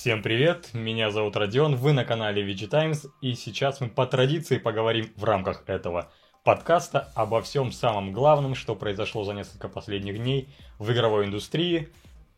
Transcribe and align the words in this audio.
Всем 0.00 0.22
привет, 0.22 0.68
меня 0.74 1.10
зовут 1.10 1.34
Родион, 1.34 1.74
вы 1.74 1.92
на 1.92 2.04
канале 2.04 2.48
VG 2.48 2.68
Times, 2.68 3.08
и 3.20 3.34
сейчас 3.34 3.80
мы 3.80 3.88
по 3.88 4.06
традиции 4.06 4.56
поговорим 4.56 5.10
в 5.16 5.24
рамках 5.24 5.64
этого 5.66 6.08
подкаста 6.44 7.10
обо 7.16 7.42
всем 7.42 7.72
самом 7.72 8.12
главном, 8.12 8.54
что 8.54 8.76
произошло 8.76 9.24
за 9.24 9.32
несколько 9.32 9.66
последних 9.68 10.18
дней 10.18 10.50
в 10.78 10.92
игровой 10.92 11.26
индустрии, 11.26 11.88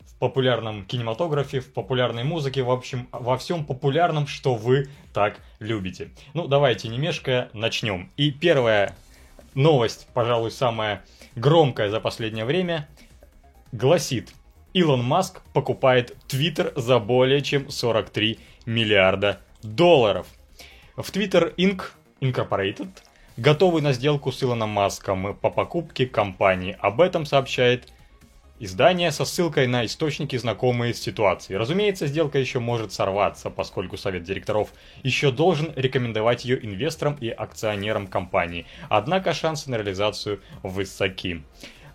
в 0.06 0.18
популярном 0.18 0.86
кинематографе, 0.86 1.60
в 1.60 1.70
популярной 1.74 2.24
музыке, 2.24 2.62
в 2.62 2.70
общем, 2.70 3.08
во 3.12 3.36
всем 3.36 3.66
популярном, 3.66 4.26
что 4.26 4.54
вы 4.54 4.88
так 5.12 5.38
любите. 5.58 6.12
Ну, 6.32 6.46
давайте, 6.46 6.88
не 6.88 6.96
мешкая, 6.96 7.50
начнем. 7.52 8.10
И 8.16 8.30
первая 8.30 8.96
новость, 9.54 10.08
пожалуй, 10.14 10.50
самая 10.50 11.04
громкая 11.36 11.90
за 11.90 12.00
последнее 12.00 12.46
время, 12.46 12.88
гласит, 13.70 14.32
Илон 14.72 15.02
Маск 15.02 15.40
покупает 15.52 16.16
Twitter 16.28 16.72
за 16.80 17.00
более 17.00 17.40
чем 17.40 17.70
43 17.70 18.38
миллиарда 18.66 19.40
долларов. 19.62 20.26
В 20.96 21.10
Twitter 21.10 21.54
Inc. 21.56 21.82
Incorporated 22.20 22.90
готовы 23.36 23.80
на 23.80 23.92
сделку 23.92 24.30
с 24.30 24.42
Илоном 24.42 24.70
Маском 24.70 25.34
по 25.34 25.50
покупке 25.50 26.06
компании. 26.06 26.76
Об 26.80 27.00
этом 27.00 27.24
сообщает 27.26 27.88
издание 28.60 29.10
со 29.10 29.24
ссылкой 29.24 29.66
на 29.66 29.86
источники, 29.86 30.36
знакомые 30.36 30.94
с 30.94 31.00
ситуацией. 31.00 31.56
Разумеется, 31.56 32.06
сделка 32.06 32.38
еще 32.38 32.60
может 32.60 32.92
сорваться, 32.92 33.50
поскольку 33.50 33.96
совет 33.96 34.22
директоров 34.22 34.72
еще 35.02 35.32
должен 35.32 35.72
рекомендовать 35.74 36.44
ее 36.44 36.64
инвесторам 36.64 37.16
и 37.20 37.30
акционерам 37.30 38.06
компании. 38.06 38.66
Однако 38.88 39.32
шансы 39.32 39.70
на 39.70 39.76
реализацию 39.76 40.40
высоки. 40.62 41.42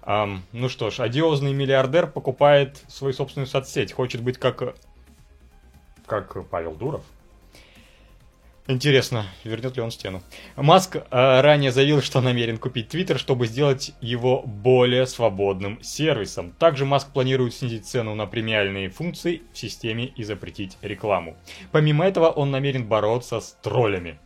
Um, 0.06 0.40
ну 0.52 0.70
что 0.70 0.92
ж, 0.92 1.00
одиозный 1.00 1.54
миллиардер 1.54 2.06
покупает 2.08 2.84
свою 2.88 3.14
собственную 3.14 3.48
соцсеть. 3.48 3.92
Хочет 3.92 4.22
быть 4.22 4.38
как... 4.38 4.76
Как 6.06 6.48
Павел 6.50 6.76
Дуров. 6.76 7.02
Интересно, 8.68 9.28
вернет 9.44 9.76
ли 9.76 9.82
он 9.84 9.92
стену. 9.92 10.24
Маск 10.56 10.96
э, 10.96 11.02
ранее 11.12 11.72
заявил, 11.72 12.02
что 12.02 12.22
намерен 12.22 12.58
купить 12.58 12.90
Твиттер, 12.90 13.20
чтобы 13.20 13.46
сделать 13.46 13.94
его 14.02 14.42
более 14.42 15.06
свободным 15.06 15.82
сервисом. 15.84 16.52
Также 16.54 16.84
Маск 16.84 17.12
планирует 17.12 17.54
снизить 17.54 17.86
цену 17.86 18.16
на 18.16 18.26
премиальные 18.26 18.90
функции 18.90 19.44
в 19.54 19.58
системе 19.58 20.06
и 20.06 20.24
запретить 20.24 20.80
рекламу. 20.82 21.38
Помимо 21.72 22.06
этого, 22.06 22.30
он 22.30 22.50
намерен 22.50 22.88
бороться 22.88 23.40
с 23.40 23.56
троллями. 23.62 24.18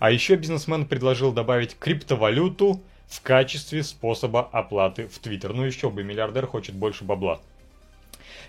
А 0.00 0.10
еще 0.10 0.34
бизнесмен 0.34 0.86
предложил 0.86 1.30
добавить 1.32 1.78
криптовалюту 1.78 2.82
в 3.08 3.20
качестве 3.22 3.82
способа 3.82 4.48
оплаты 4.52 5.08
в 5.08 5.18
Твиттер. 5.18 5.52
Ну 5.52 5.64
еще 5.64 5.90
бы, 5.90 6.02
миллиардер 6.02 6.46
хочет 6.46 6.74
больше 6.74 7.04
бабла. 7.04 7.40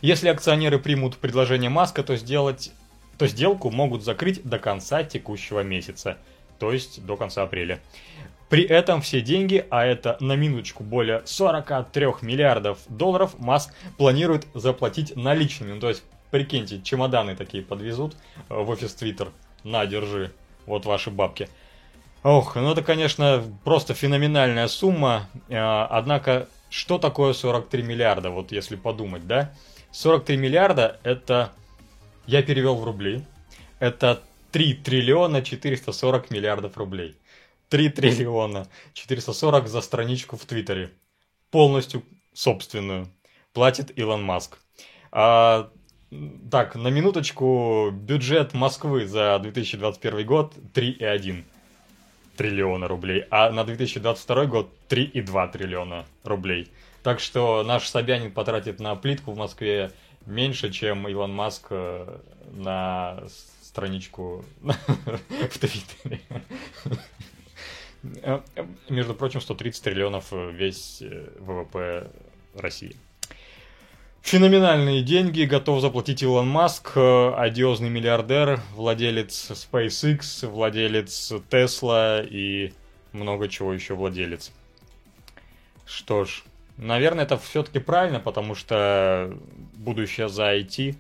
Если 0.02 0.30
акционеры 0.30 0.80
примут 0.80 1.18
предложение 1.18 1.70
Маска, 1.70 2.04
то, 2.04 2.16
сделать, 2.16 2.72
то 3.18 3.28
сделку 3.28 3.72
могут 3.72 4.04
закрыть 4.04 4.44
до 4.44 4.60
конца 4.60 5.04
текущего 5.04 5.62
месяца, 5.62 6.18
то 6.60 6.72
есть 6.72 7.06
до 7.06 7.18
конца 7.18 7.44
апреля. 7.44 7.80
При 8.50 8.64
этом 8.64 9.02
все 9.02 9.22
деньги, 9.22 9.66
а 9.70 9.86
это 9.86 10.16
на 10.22 10.34
минуточку 10.34 10.84
более 10.84 11.22
43 11.26 12.06
миллиардов 12.22 12.80
долларов, 12.88 13.38
Маск 13.40 13.74
планирует 13.98 14.48
заплатить 14.54 15.16
наличными. 15.18 15.74
Ну, 15.74 15.80
то 15.82 15.90
есть, 15.90 16.04
прикиньте, 16.32 16.82
чемоданы 16.82 17.36
такие 17.36 17.62
подвезут 17.62 18.16
в 18.48 18.70
офис 18.70 18.94
Твиттер. 18.94 19.32
На, 19.64 19.86
держи, 19.86 20.32
вот 20.66 20.86
ваши 20.86 21.12
бабки. 21.12 21.50
Ох, 22.24 22.56
ну 22.56 22.72
это, 22.72 22.82
конечно, 22.82 23.44
просто 23.64 23.94
феноменальная 23.94 24.68
сумма. 24.68 25.30
А, 25.50 25.88
однако, 25.90 26.48
что 26.70 26.98
такое 26.98 27.34
43 27.34 27.84
миллиарда, 27.84 28.32
вот 28.32 28.52
если 28.52 28.76
подумать, 28.76 29.28
да? 29.28 29.54
43 29.92 30.38
миллиарда 30.38 31.00
это, 31.04 31.54
я 32.26 32.42
перевел 32.44 32.76
в 32.76 32.84
рубли, 32.84 33.24
это 33.80 34.22
3 34.52 34.74
триллиона 34.76 35.42
440 35.42 36.32
миллиардов 36.32 36.78
рублей. 36.78 37.16
3 37.70 37.90
триллиона 37.90 38.68
440 38.94 39.68
за 39.68 39.82
страничку 39.82 40.38
в 40.38 40.46
Твиттере. 40.46 40.92
Полностью 41.52 42.04
собственную. 42.34 43.08
Платит 43.54 43.98
Илон 43.98 44.24
Маск. 44.24 44.58
А, 45.12 45.70
так, 46.52 46.76
на 46.76 46.88
минуточку, 46.90 47.90
бюджет 47.92 48.54
Москвы 48.54 49.06
за 49.06 49.38
2021 49.40 50.26
год 50.26 50.54
3,1 50.74 51.44
триллиона 52.38 52.88
рублей, 52.88 53.26
а 53.30 53.50
на 53.52 53.64
2022 53.66 54.46
год 54.46 54.70
3,2 54.90 55.52
триллиона 55.52 56.06
рублей. 56.24 56.70
Так 57.04 57.20
что 57.20 57.64
наш 57.64 57.88
Собянин 57.88 58.32
потратит 58.32 58.80
на 58.80 58.96
плитку 58.96 59.32
в 59.32 59.38
Москве 59.38 59.92
меньше, 60.26 60.72
чем 60.72 61.08
Илон 61.08 61.34
Маск 61.34 61.68
э, 61.70 62.20
на 62.52 63.24
страничку 63.62 64.46
в 64.62 65.60
Твиттере. 65.60 66.22
Э, 68.22 68.42
между 68.90 69.14
прочим, 69.14 69.42
130 69.42 69.84
триллионов 69.84 70.32
весь 70.32 71.02
э, 71.02 71.30
ВВП 71.40 72.10
России. 72.56 72.96
Феноменальные 74.28 75.04
деньги 75.04 75.44
готов 75.44 75.80
заплатить 75.80 76.22
Илон 76.22 76.50
Маск, 76.50 76.98
э, 76.98 77.34
одиозный 77.38 77.90
миллиардер, 77.90 78.60
владелец 78.76 79.52
SpaceX, 79.52 80.46
владелец 80.46 81.32
Tesla 81.50 82.28
и 82.30 82.74
много 83.14 83.48
чего 83.48 83.72
еще 83.72 83.94
владелец. 83.94 84.52
Что 85.86 86.26
ж, 86.26 86.44
наверное, 86.76 87.24
это 87.24 87.38
все-таки 87.38 87.80
правильно, 87.80 88.20
потому 88.20 88.54
что 88.54 89.34
будущее 89.76 90.28
за 90.28 90.58
IT, 90.58 90.98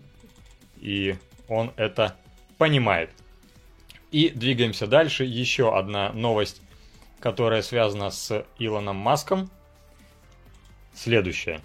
и 0.79 1.17
он 1.49 1.73
это 1.75 2.15
понимает. 2.57 3.09
И 4.09 4.29
двигаемся 4.29 4.87
дальше. 4.87 5.25
Еще 5.25 5.77
одна 5.77 6.13
новость, 6.13 6.61
которая 7.19 7.61
связана 7.61 8.09
с 8.09 8.45
Илоном 8.57 8.95
Маском. 8.95 9.51
Следующая. 10.95 11.59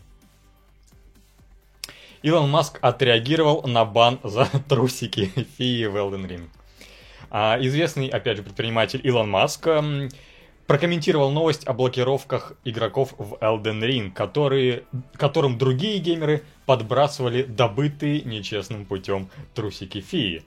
Илон 2.23 2.51
Маск 2.51 2.79
отреагировал 2.83 3.63
на 3.67 3.85
бан 3.85 4.21
за 4.23 4.47
трусики 4.69 5.33
фии 5.59 5.87
в 5.87 5.97
Elden 5.97 6.29
Ring. 6.29 6.49
Известный, 7.65 8.09
опять 8.09 8.37
же, 8.37 8.43
предприниматель 8.43 9.01
Илон 9.03 9.29
Маск 9.29 9.69
прокомментировал 10.69 11.33
новость 11.33 11.67
о 11.67 11.73
блокировках 11.73 12.53
игроков 12.65 13.15
в 13.19 13.35
Elden 13.41 13.81
Ring, 13.81 14.13
которые, 14.13 14.85
которым 15.17 15.59
другие 15.59 15.99
геймеры 15.99 16.45
подбрасывали 16.65 17.43
добытые 17.43 18.23
нечестным 18.23 18.87
путем 18.87 19.29
трусики 19.55 20.01
фии. 20.01 20.45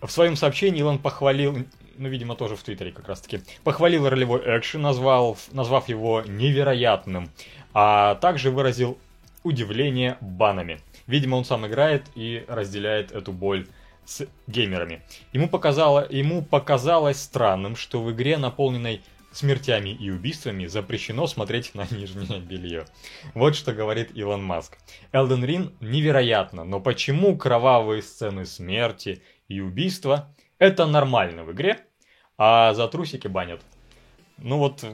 В 0.00 0.10
своем 0.10 0.36
сообщении 0.36 0.80
Илон 0.80 0.98
похвалил, 0.98 1.66
ну, 1.98 2.08
видимо, 2.08 2.34
тоже 2.34 2.56
в 2.56 2.62
Твиттере 2.62 2.92
как 2.92 3.08
раз-таки, 3.08 3.40
похвалил 3.64 4.08
ролевой 4.08 4.40
экшен, 4.40 4.80
назвал, 4.80 5.36
назвав 5.52 5.88
его 5.88 6.22
невероятным, 6.26 7.30
а 7.74 8.14
также 8.14 8.50
выразил 8.50 8.96
удивление 9.44 10.18
банами. 10.20 10.80
Видимо, 11.06 11.36
он 11.36 11.44
сам 11.44 11.66
играет 11.66 12.04
и 12.14 12.44
разделяет 12.48 13.12
эту 13.12 13.32
боль 13.32 13.66
с 14.04 14.26
геймерами. 14.46 15.02
Ему, 15.32 15.48
показало, 15.48 16.06
ему 16.08 16.42
показалось 16.42 17.20
странным, 17.20 17.76
что 17.76 18.02
в 18.02 18.10
игре, 18.12 18.38
наполненной 18.38 19.02
смертями 19.32 19.90
и 19.90 20.10
убийствами, 20.10 20.66
запрещено 20.66 21.26
смотреть 21.26 21.74
на 21.74 21.86
нижнее 21.90 22.40
белье. 22.40 22.86
Вот 23.34 23.54
что 23.54 23.72
говорит 23.72 24.10
Илон 24.14 24.42
Маск. 24.42 24.78
Elden 25.12 25.44
Ring 25.44 25.74
невероятно, 25.80 26.64
но 26.64 26.80
почему 26.80 27.36
кровавые 27.36 28.02
сцены 28.02 28.46
смерти 28.46 29.22
и 29.48 29.60
убийства 29.60 30.34
это 30.58 30.86
нормально 30.86 31.44
в 31.44 31.52
игре, 31.52 31.78
а 32.38 32.72
за 32.74 32.88
трусики 32.88 33.28
банят? 33.28 33.60
Ну 34.38 34.58
вот, 34.58 34.84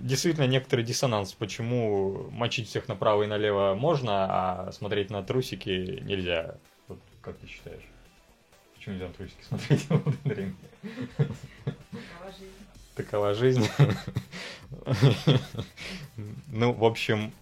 действительно, 0.00 0.46
некоторый 0.46 0.84
диссонанс, 0.84 1.32
почему 1.34 2.28
мочить 2.30 2.68
всех 2.68 2.88
направо 2.88 3.24
и 3.24 3.26
налево 3.26 3.74
можно, 3.74 4.26
а 4.28 4.72
смотреть 4.72 5.10
на 5.10 5.22
трусики 5.22 6.00
нельзя. 6.02 6.56
Вот, 6.88 6.98
как 7.20 7.36
ты 7.36 7.46
считаешь? 7.46 7.82
Почему 8.74 8.94
нельзя 8.94 9.08
на 9.08 9.14
трусики 9.14 9.42
смотреть 9.42 10.52
Такова 12.94 13.34
жизнь. 13.34 13.68
Ну, 16.48 16.72
в 16.72 16.84
общем, 16.84 17.32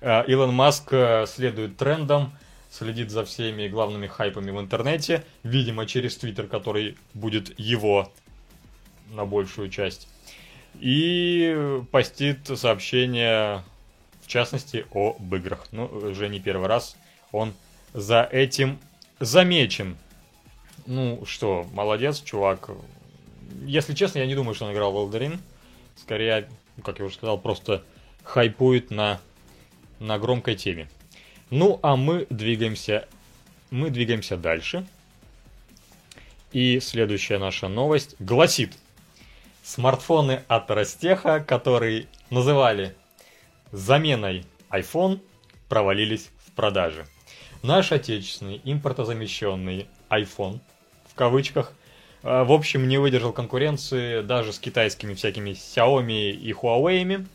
э, 0.00 0.26
Илон 0.26 0.52
Маск 0.52 0.92
э, 0.92 1.24
следует 1.26 1.76
трендам, 1.76 2.36
следит 2.68 3.10
за 3.10 3.24
всеми 3.24 3.68
главными 3.68 4.08
хайпами 4.08 4.50
в 4.50 4.60
интернете, 4.60 5.24
видимо, 5.44 5.86
через 5.86 6.16
Твиттер, 6.16 6.48
который 6.48 6.96
будет 7.14 7.56
его 7.58 8.12
на 9.12 9.24
большую 9.24 9.70
часть 9.70 10.08
и 10.80 11.82
постит 11.90 12.46
сообщения, 12.58 13.62
в 14.22 14.26
частности, 14.26 14.86
об 14.92 15.34
играх. 15.34 15.66
Ну, 15.72 15.86
уже 15.86 16.28
не 16.28 16.40
первый 16.40 16.68
раз 16.68 16.96
он 17.32 17.54
за 17.92 18.22
этим 18.22 18.78
замечен. 19.20 19.96
Ну 20.86 21.24
что, 21.26 21.66
молодец, 21.72 22.20
чувак. 22.20 22.70
Если 23.64 23.94
честно, 23.94 24.18
я 24.18 24.26
не 24.26 24.34
думаю, 24.34 24.54
что 24.54 24.66
он 24.66 24.72
играл 24.72 24.92
в 24.92 25.14
Elden 25.14 25.38
Скорее, 25.96 26.48
как 26.82 26.98
я 26.98 27.04
уже 27.04 27.14
сказал, 27.14 27.38
просто 27.38 27.84
хайпует 28.24 28.90
на, 28.90 29.20
на 30.00 30.18
громкой 30.18 30.56
теме. 30.56 30.88
Ну, 31.50 31.78
а 31.82 31.96
мы 31.96 32.26
двигаемся 32.30 33.06
мы 33.74 33.90
двигаемся 33.90 34.36
дальше. 34.36 34.86
И 36.52 36.78
следующая 36.78 37.38
наша 37.38 37.66
новость 37.66 38.14
гласит. 38.20 38.72
Смартфоны 39.64 40.42
от 40.46 40.70
Ростеха, 40.70 41.40
которые 41.40 42.06
называли 42.28 42.94
заменой 43.72 44.44
iPhone, 44.68 45.20
провалились 45.70 46.30
в 46.46 46.52
продаже. 46.52 47.06
Наш 47.62 47.90
отечественный 47.90 48.60
импортозамещенный 48.62 49.86
iPhone, 50.10 50.60
в 51.10 51.14
кавычках, 51.14 51.72
э, 52.22 52.44
в 52.44 52.52
общем, 52.52 52.86
не 52.86 52.98
выдержал 52.98 53.32
конкуренции 53.32 54.20
даже 54.20 54.52
с 54.52 54.58
китайскими 54.58 55.14
всякими 55.14 55.52
Xiaomi 55.52 56.32
и 56.32 56.52
Huawei. 56.52 57.26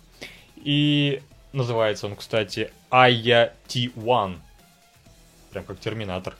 И 0.57 1.23
называется 1.51 2.05
он, 2.05 2.15
кстати, 2.15 2.71
Aya 2.91 3.53
T1. 3.67 4.37
Прям 5.49 5.63
как 5.63 5.79
терминатор. 5.79 6.35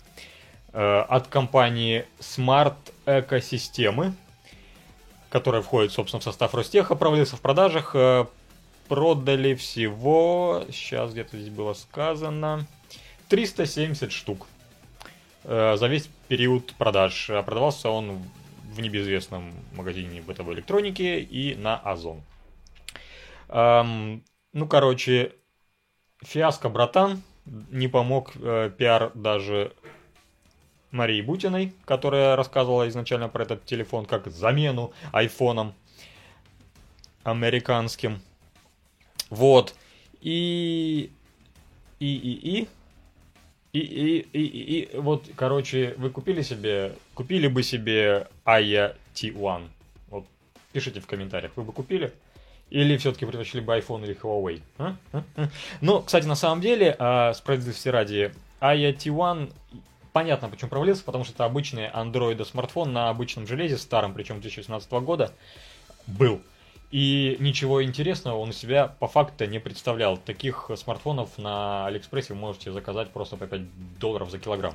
Э, 0.72 1.00
от 1.10 1.30
компании 1.30 2.06
Smart 2.20 2.78
Экосистемы, 3.08 4.14
которая 5.30 5.62
входит, 5.62 5.92
собственно, 5.92 6.22
в 6.22 6.24
состав 6.24 6.54
Ростеха, 6.54 6.96
провалился 6.96 7.36
в 7.36 7.42
продажах. 7.42 7.92
Э, 7.94 8.26
продали 8.88 9.54
всего, 9.54 10.66
сейчас 10.72 11.12
где-то 11.12 11.38
здесь 11.38 11.54
было 11.54 11.74
сказано, 11.74 12.66
370 13.30 14.12
штук 14.12 14.48
э, 15.44 15.76
за 15.78 15.88
весь 15.88 16.10
период 16.28 16.74
продаж. 16.74 17.30
А 17.30 17.44
продавался 17.44 17.90
он 17.90 18.20
в 18.74 18.82
небезвестном 18.82 19.54
магазине 19.74 20.22
бытовой 20.22 20.56
электроники 20.56 21.02
и 21.20 21.56
на 21.56 21.78
Озон. 21.78 22.22
Эм, 23.50 24.24
ну, 24.54 24.68
короче, 24.68 25.34
фиаско, 26.24 26.70
братан. 26.70 27.22
Не 27.46 27.88
помог 27.88 28.32
э, 28.36 28.72
пиар 28.78 29.12
даже 29.16 29.74
Марии 30.92 31.22
Бутиной, 31.22 31.74
которая 31.86 32.36
рассказывала 32.36 32.88
изначально 32.90 33.30
про 33.30 33.44
этот 33.44 33.66
телефон 33.66 34.06
как 34.06 34.28
замену 34.28 34.92
айфоном 35.12 35.74
американским. 37.24 38.22
Вот. 39.30 39.76
И... 40.22 41.12
И, 42.00 42.16
и, 42.16 42.60
и... 42.60 42.68
И, 43.72 43.80
и, 43.80 44.28
и, 44.34 44.42
и, 44.42 44.90
и 44.94 44.98
вот, 44.98 45.30
короче, 45.36 45.94
вы 45.98 46.10
купили 46.10 46.42
себе, 46.42 46.96
купили 47.14 47.48
бы 47.48 47.62
себе 47.62 48.28
Aya 48.44 48.96
T1. 49.14 49.68
Вот, 50.08 50.26
пишите 50.74 51.00
в 51.02 51.06
комментариях, 51.06 51.52
вы 51.56 51.62
бы 51.62 51.72
купили? 51.72 52.12
Или 52.72 52.98
все-таки 52.98 53.28
предпочли 53.28 53.62
бы 53.62 53.78
iPhone 53.78 54.06
или 54.06 54.16
Huawei? 54.20 54.62
А? 54.80 54.96
А? 55.12 55.24
А? 55.36 55.50
Ну, 55.82 56.02
кстати, 56.02 56.26
на 56.26 56.36
самом 56.36 56.62
деле, 56.62 56.96
а, 56.98 57.34
справедливости 57.36 57.90
ради, 57.90 58.32
Aya 58.60 58.92
T1 58.96 59.54
понятно, 60.20 60.50
почему 60.50 60.70
провалился, 60.70 61.06
потому 61.06 61.24
что 61.24 61.32
это 61.32 61.46
обычный 61.46 61.88
Android 61.88 62.44
смартфон 62.44 62.92
на 62.92 63.08
обычном 63.08 63.48
железе, 63.48 63.78
старом, 63.78 64.14
причем 64.14 64.42
2018 64.42 64.92
года, 64.92 65.32
был. 66.08 66.42
И 66.92 67.38
ничего 67.40 67.82
интересного 67.82 68.38
он 68.38 68.50
у 68.50 68.52
себя 68.52 68.94
по 69.00 69.08
факту 69.08 69.46
не 69.46 69.60
представлял. 69.60 70.18
Таких 70.18 70.72
смартфонов 70.76 71.38
на 71.38 71.86
Алиэкспрессе 71.86 72.34
вы 72.34 72.40
можете 72.42 72.74
заказать 72.74 73.12
просто 73.12 73.38
по 73.38 73.48
5 73.48 73.98
долларов 73.98 74.30
за 74.30 74.40
килограмм. 74.40 74.74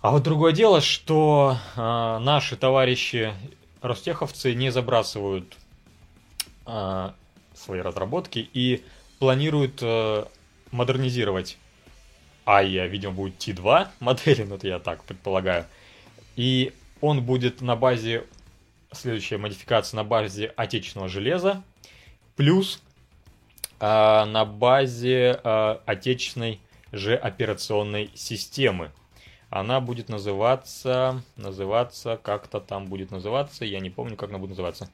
А 0.00 0.12
вот 0.12 0.22
другое 0.22 0.52
дело, 0.52 0.80
что 0.80 1.56
э, 1.74 1.80
наши 1.80 2.56
товарищи 2.56 3.34
ростеховцы 3.82 4.54
не 4.54 4.70
забрасывают 4.70 5.56
э, 6.66 7.10
свои 7.54 7.80
разработки 7.80 8.48
и 8.54 8.84
планируют 9.18 9.80
э, 9.82 10.24
модернизировать 10.70 11.58
АИА, 12.44 12.86
видимо, 12.86 13.12
будет 13.12 13.38
T2 13.38 13.88
модели, 14.00 14.42
ну 14.44 14.56
это 14.56 14.66
я 14.68 14.78
так 14.78 15.04
предполагаю. 15.04 15.66
И 16.36 16.72
он 17.00 17.22
будет 17.22 17.60
на 17.60 17.76
базе 17.76 18.24
следующая 18.92 19.38
модификация 19.38 19.96
на 19.96 20.04
базе 20.04 20.52
отечественного 20.56 21.08
железа, 21.08 21.62
плюс 22.36 22.82
э, 23.78 23.84
на 23.84 24.44
базе 24.44 25.40
э, 25.42 25.78
отечественной 25.86 26.60
же 26.92 27.14
операционной 27.14 28.10
системы. 28.14 28.90
Она 29.48 29.80
будет 29.80 30.08
называться, 30.08 31.22
называться, 31.36 32.18
как-то 32.22 32.60
там 32.60 32.86
будет 32.86 33.10
называться, 33.10 33.64
я 33.64 33.80
не 33.80 33.90
помню, 33.90 34.16
как 34.16 34.30
она 34.30 34.38
будет 34.38 34.50
называться. 34.50 34.88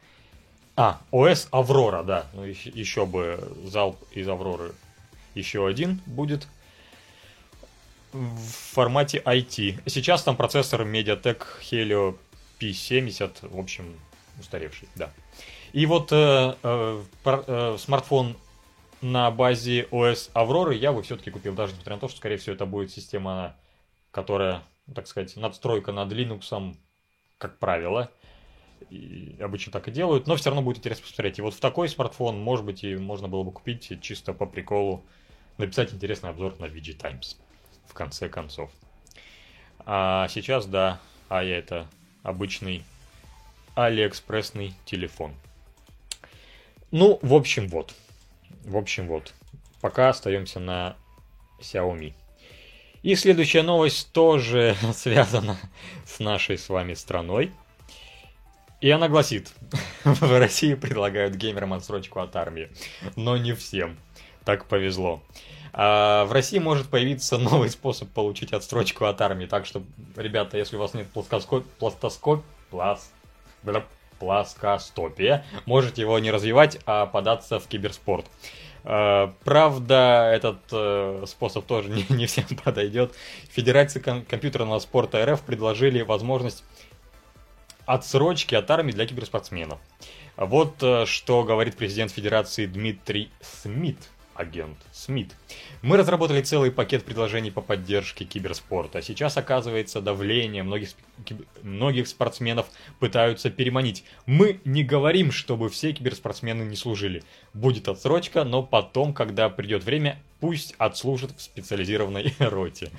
А, 0.76 1.00
ОС 1.10 1.48
Аврора, 1.50 2.02
да. 2.02 2.26
Ну, 2.34 2.44
еще, 2.44 2.70
еще 2.70 3.06
бы 3.06 3.38
залп 3.64 3.98
из 4.12 4.28
Авроры 4.28 4.74
еще 5.36 5.66
один 5.66 6.00
будет 6.06 6.48
в 8.12 8.38
формате 8.72 9.22
IT. 9.24 9.82
Сейчас 9.86 10.22
там 10.22 10.36
процессор 10.36 10.82
MediaTek 10.82 11.42
Helio 11.62 12.16
P70, 12.60 13.48
в 13.48 13.58
общем, 13.58 13.94
устаревший, 14.38 14.88
да. 14.94 15.12
И 15.72 15.86
вот 15.86 16.10
э, 16.12 16.54
э, 16.62 17.02
э, 17.24 17.76
смартфон 17.78 18.36
на 19.02 19.30
базе 19.30 19.82
OS 19.90 20.30
Aurora 20.32 20.74
я 20.74 20.92
бы 20.92 21.02
все-таки 21.02 21.30
купил, 21.30 21.54
даже 21.54 21.72
несмотря 21.72 21.96
на 21.96 22.00
то, 22.00 22.08
что, 22.08 22.18
скорее 22.18 22.38
всего, 22.38 22.54
это 22.54 22.66
будет 22.66 22.90
система, 22.90 23.56
которая, 24.10 24.62
так 24.94 25.06
сказать, 25.06 25.36
надстройка 25.36 25.92
над 25.92 26.10
Linux, 26.12 26.76
как 27.38 27.58
правило. 27.58 28.10
И 28.90 29.36
обычно 29.40 29.72
так 29.72 29.88
и 29.88 29.90
делают, 29.90 30.26
но 30.26 30.36
все 30.36 30.50
равно 30.50 30.62
будет 30.62 30.78
интересно 30.78 31.02
посмотреть. 31.02 31.38
И 31.38 31.42
вот 31.42 31.54
в 31.54 31.60
такой 31.60 31.88
смартфон, 31.88 32.38
может 32.38 32.64
быть, 32.64 32.84
и 32.84 32.96
можно 32.96 33.26
было 33.26 33.42
бы 33.42 33.52
купить 33.52 34.00
чисто 34.00 34.32
по 34.32 34.46
приколу, 34.46 35.04
написать 35.58 35.92
интересный 35.92 36.30
обзор 36.30 36.58
на 36.58 36.66
VG 36.66 36.94
Times, 36.94 37.38
в 37.88 37.94
конце 37.94 38.28
концов. 38.28 38.70
А 39.84 40.28
сейчас, 40.28 40.66
да, 40.66 41.00
а 41.28 41.42
я 41.42 41.58
это 41.58 41.86
обычный 42.22 42.82
алиэкспрессный 43.74 44.74
телефон. 44.84 45.34
Ну, 46.90 47.18
в 47.22 47.34
общем, 47.34 47.68
вот. 47.68 47.94
В 48.64 48.76
общем, 48.76 49.06
вот. 49.06 49.32
Пока 49.80 50.08
остаемся 50.08 50.60
на 50.60 50.96
Xiaomi. 51.60 52.14
И 53.02 53.14
следующая 53.14 53.62
новость 53.62 54.12
тоже 54.12 54.76
связана 54.94 55.56
с 56.04 56.18
нашей 56.18 56.58
с 56.58 56.68
вами 56.68 56.94
страной. 56.94 57.52
И 58.80 58.90
она 58.90 59.08
гласит, 59.08 59.52
в 60.04 60.38
России 60.38 60.74
предлагают 60.74 61.34
геймерам 61.34 61.72
отсрочку 61.72 62.20
от 62.20 62.36
армии, 62.36 62.68
но 63.14 63.36
не 63.36 63.52
всем. 63.54 63.96
Так 64.46 64.66
повезло. 64.66 65.22
А 65.72 66.24
в 66.24 66.32
России 66.32 66.60
может 66.60 66.88
появиться 66.88 67.36
новый 67.38 67.68
способ 67.68 68.08
получить 68.10 68.52
отстрочку 68.52 69.04
от 69.04 69.20
армии. 69.20 69.46
Так 69.46 69.66
что, 69.66 69.82
ребята, 70.16 70.56
если 70.56 70.76
у 70.76 70.78
вас 70.78 70.94
нет 70.94 71.08
плоскоскоп, 71.08 71.66
пластоскоп, 71.78 72.44
пласт, 72.70 73.12
плоскостопия, 74.20 75.44
можете 75.66 76.02
его 76.02 76.18
не 76.20 76.30
развивать, 76.30 76.78
а 76.86 77.06
податься 77.06 77.58
в 77.58 77.66
киберспорт. 77.66 78.24
А, 78.84 79.34
правда, 79.42 80.30
этот 80.32 80.60
э, 80.70 81.24
способ 81.26 81.66
тоже 81.66 81.88
не, 81.90 82.06
не 82.08 82.26
всем 82.26 82.46
подойдет. 82.64 83.12
Федерации 83.50 83.98
ком- 83.98 84.24
компьютерного 84.24 84.78
спорта 84.78 85.26
РФ 85.26 85.42
предложили 85.42 86.02
возможность 86.02 86.62
отсрочки 87.84 88.54
от 88.54 88.70
армии 88.70 88.92
для 88.92 89.06
киберспортсменов. 89.06 89.80
Вот 90.36 90.80
э, 90.82 91.04
что 91.04 91.42
говорит 91.42 91.76
президент 91.76 92.12
Федерации 92.12 92.66
Дмитрий 92.66 93.30
Смит 93.40 93.98
агент 94.36 94.76
Смит. 94.92 95.34
Мы 95.82 95.96
разработали 95.96 96.42
целый 96.42 96.70
пакет 96.70 97.04
предложений 97.04 97.52
по 97.52 97.60
поддержке 97.60 98.24
киберспорта. 98.24 99.02
Сейчас, 99.02 99.36
оказывается, 99.36 100.00
давление 100.00 100.62
многих, 100.62 100.90
многих 101.62 102.08
спортсменов 102.08 102.66
пытаются 102.98 103.50
переманить. 103.50 104.04
Мы 104.26 104.60
не 104.64 104.84
говорим, 104.84 105.32
чтобы 105.32 105.68
все 105.68 105.92
киберспортсмены 105.92 106.62
не 106.62 106.76
служили. 106.76 107.22
Будет 107.54 107.88
отсрочка, 107.88 108.44
но 108.44 108.62
потом, 108.62 109.14
когда 109.14 109.48
придет 109.48 109.84
время, 109.84 110.18
пусть 110.40 110.74
отслужат 110.78 111.32
в 111.36 111.40
специализированной 111.40 112.34
роте. 112.38 112.90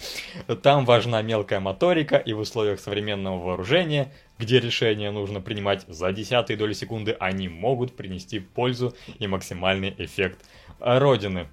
Там 0.63 0.86
важна 0.86 1.22
мелкая 1.22 1.60
моторика, 1.60 2.17
и 2.17 2.34
в 2.34 2.39
условиях 2.39 2.79
современного 2.79 3.44
вооружения, 3.44 4.13
где 4.39 4.60
решения 4.60 5.12
нужно 5.12 5.41
принимать 5.41 5.86
за 5.88 6.12
десятые 6.12 6.58
доли 6.58 6.74
секунды, 6.74 7.15
они 7.20 7.48
могут 7.50 7.96
принести 7.96 8.39
пользу 8.39 8.96
и 9.20 9.27
максимальный 9.27 9.94
эффект 9.98 10.44
родины. 10.79 11.48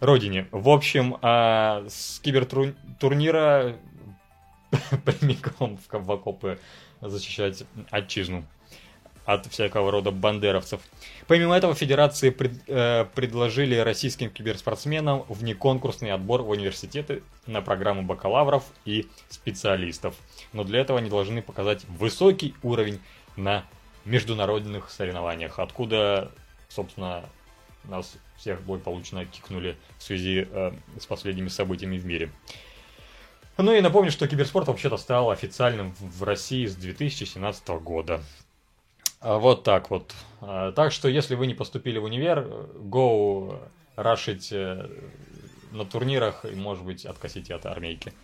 Родине. 0.00 0.46
В 0.50 0.68
общем, 0.68 1.18
а, 1.20 1.84
с 1.88 2.20
кибертурнира 2.20 3.76
прямиком 5.04 5.78
в 5.90 6.12
окопы 6.12 6.58
защищать 7.00 7.64
отчизну 7.90 8.44
от 9.24 9.46
всякого 9.46 9.90
рода 9.90 10.10
бандеровцев. 10.10 10.80
Помимо 11.26 11.56
этого, 11.56 11.74
федерации 11.74 12.30
пред, 12.30 12.52
э, 12.66 13.04
предложили 13.14 13.76
российским 13.76 14.30
киберспортсменам 14.30 15.24
внеконкурсный 15.28 16.12
отбор 16.12 16.42
в 16.42 16.50
университеты 16.50 17.22
на 17.46 17.62
программу 17.62 18.02
бакалавров 18.02 18.64
и 18.84 19.08
специалистов. 19.28 20.16
Но 20.52 20.64
для 20.64 20.80
этого 20.80 20.98
они 20.98 21.10
должны 21.10 21.42
показать 21.42 21.84
высокий 21.88 22.54
уровень 22.62 23.00
на 23.36 23.64
международных 24.04 24.90
соревнованиях, 24.90 25.58
откуда, 25.58 26.32
собственно, 26.68 27.24
нас 27.84 28.16
всех 28.40 28.62
благополучно 28.62 29.26
кикнули 29.26 29.76
в 29.98 30.02
связи 30.02 30.48
э, 30.50 30.72
с 30.98 31.06
последними 31.06 31.48
событиями 31.48 31.98
в 31.98 32.06
мире. 32.06 32.30
Ну 33.58 33.74
и 33.74 33.82
напомню, 33.82 34.10
что 34.10 34.26
киберспорт 34.26 34.68
вообще-то 34.68 34.96
стал 34.96 35.30
официальным 35.30 35.94
в 36.00 36.22
России 36.22 36.64
с 36.64 36.74
2017 36.74 37.68
года. 37.68 38.22
А 39.20 39.38
вот 39.38 39.64
так 39.64 39.90
вот. 39.90 40.14
А, 40.40 40.72
так 40.72 40.92
что, 40.92 41.08
если 41.08 41.34
вы 41.34 41.46
не 41.46 41.54
поступили 41.54 41.98
в 41.98 42.04
универ, 42.04 42.40
go 42.76 43.60
рашить 43.96 44.50
э, 44.52 44.88
на 45.72 45.84
турнирах 45.84 46.46
и, 46.46 46.54
может 46.54 46.84
быть, 46.84 47.04
откосите 47.04 47.54
от 47.54 47.66
армейки. 47.66 48.14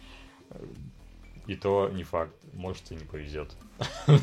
И 1.47 1.55
то 1.55 1.91
не 1.93 2.05
факт. 2.05 2.33
Может, 2.55 2.91
и 2.93 2.95
не 2.95 3.05
повезет. 3.05 3.51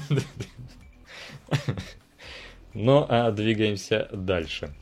Но 2.74 3.06
а, 3.08 3.30
двигаемся 3.30 4.10
дальше. 4.12 4.74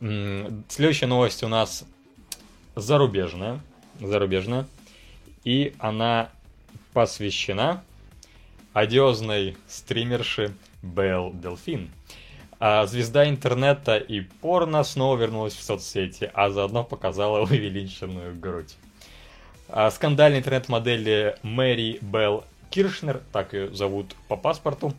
Следующая 0.00 1.06
новость 1.06 1.42
у 1.42 1.48
нас 1.48 1.84
зарубежная. 2.76 3.60
Зарубежная. 4.00 4.66
И 5.44 5.74
она 5.78 6.30
посвящена 6.92 7.82
одиозной 8.72 9.56
стримерши 9.66 10.54
Белл 10.82 11.32
Делфин. 11.32 11.90
А 12.60 12.86
звезда 12.86 13.28
интернета 13.28 13.96
и 13.96 14.20
порно 14.20 14.84
снова 14.84 15.16
вернулась 15.16 15.54
в 15.54 15.62
соцсети, 15.62 16.30
а 16.32 16.50
заодно 16.50 16.84
показала 16.84 17.40
увеличенную 17.42 18.38
грудь. 18.38 18.76
А 19.68 19.90
интернет-модели 20.38 21.36
Мэри 21.42 21.98
Белл 22.00 22.44
Киршнер, 22.70 23.20
так 23.32 23.52
ее 23.52 23.74
зовут 23.74 24.14
по 24.28 24.36
паспорту, 24.36 24.94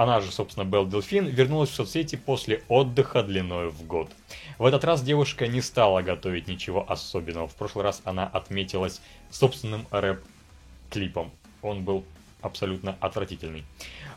она 0.00 0.22
же, 0.22 0.32
собственно, 0.32 0.64
Белл 0.64 0.86
Делфин, 0.86 1.26
вернулась 1.26 1.68
в 1.68 1.74
соцсети 1.74 2.16
после 2.16 2.62
отдыха 2.68 3.22
длиной 3.22 3.68
в 3.68 3.86
год. 3.86 4.08
В 4.56 4.64
этот 4.64 4.82
раз 4.82 5.02
девушка 5.02 5.46
не 5.46 5.60
стала 5.60 6.00
готовить 6.00 6.48
ничего 6.48 6.90
особенного. 6.90 7.48
В 7.48 7.54
прошлый 7.54 7.84
раз 7.84 8.00
она 8.04 8.26
отметилась 8.26 9.02
собственным 9.30 9.86
рэп-клипом. 9.90 11.30
Он 11.60 11.84
был 11.84 12.06
абсолютно 12.40 12.96
отвратительный. 13.00 13.62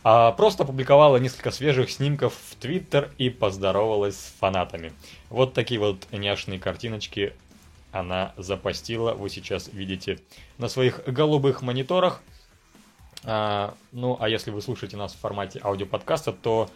А 0.05 0.31
просто 0.31 0.63
опубликовала 0.63 1.17
несколько 1.17 1.51
свежих 1.51 1.91
снимков 1.91 2.33
в 2.33 2.55
Твиттер 2.55 3.11
и 3.17 3.29
поздоровалась 3.29 4.15
с 4.15 4.33
фанатами. 4.39 4.93
Вот 5.29 5.53
такие 5.53 5.81
вот 5.81 6.07
няшные 6.13 6.59
картиночки 6.59 7.33
она 7.91 8.31
запостила. 8.37 9.15
Вы 9.15 9.29
сейчас 9.29 9.67
видите 9.73 10.19
на 10.57 10.69
своих 10.69 11.03
голубых 11.05 11.61
мониторах. 11.61 12.21
А, 13.25 13.75
ну, 13.91 14.17
а 14.19 14.29
если 14.29 14.51
вы 14.51 14.61
слушаете 14.61 14.97
нас 14.97 15.13
в 15.13 15.19
формате 15.19 15.59
аудиоподкаста, 15.63 16.33
то 16.33 16.69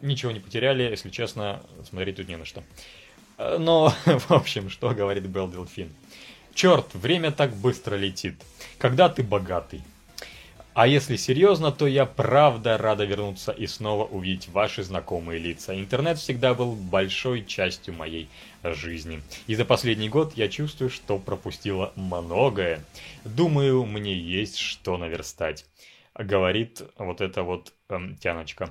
ничего 0.00 0.32
не 0.32 0.40
потеряли, 0.40 0.82
если 0.82 1.10
честно, 1.10 1.62
смотреть 1.88 2.16
тут 2.16 2.28
не 2.28 2.36
на 2.36 2.44
что. 2.44 2.62
Но, 3.38 3.92
в 4.04 4.30
общем, 4.30 4.70
что 4.70 4.90
говорит 4.90 5.24
Белл 5.24 5.48
Делфин? 5.48 5.92
Черт, 6.54 6.94
время 6.94 7.32
так 7.32 7.52
быстро 7.54 7.96
летит. 7.96 8.36
Когда 8.78 9.08
ты 9.08 9.22
богатый, 9.22 9.82
а 10.74 10.88
если 10.88 11.14
серьезно, 11.14 11.70
то 11.70 11.86
я 11.86 12.04
правда 12.04 12.76
рада 12.76 13.04
вернуться 13.04 13.52
и 13.52 13.64
снова 13.68 14.04
увидеть 14.06 14.48
ваши 14.48 14.82
знакомые 14.82 15.38
лица. 15.38 15.72
Интернет 15.78 16.18
всегда 16.18 16.52
был 16.52 16.74
большой 16.74 17.44
частью 17.44 17.94
моей 17.94 18.28
жизни. 18.64 19.22
И 19.46 19.54
за 19.54 19.64
последний 19.64 20.08
год 20.08 20.32
я 20.34 20.48
чувствую, 20.48 20.90
что 20.90 21.18
пропустила 21.18 21.92
многое. 21.94 22.84
Думаю, 23.24 23.84
мне 23.84 24.18
есть 24.18 24.56
что 24.56 24.96
наверстать 24.96 25.64
говорит 26.18 26.82
вот 26.96 27.20
эта 27.20 27.42
вот 27.42 27.72
эм, 27.88 28.16
тяночка. 28.16 28.70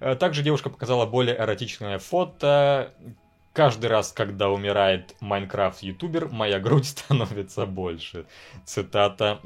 Э, 0.00 0.14
также 0.14 0.42
девушка 0.42 0.70
показала 0.70 1.06
более 1.06 1.36
эротичное 1.36 1.98
фото, 1.98 2.94
Каждый 3.52 3.90
раз, 3.90 4.12
когда 4.12 4.48
умирает 4.48 5.14
Майнкрафт-ютубер, 5.20 6.28
моя 6.30 6.58
грудь 6.58 6.86
становится 6.88 7.66
больше. 7.66 8.24
Цитата 8.64 9.40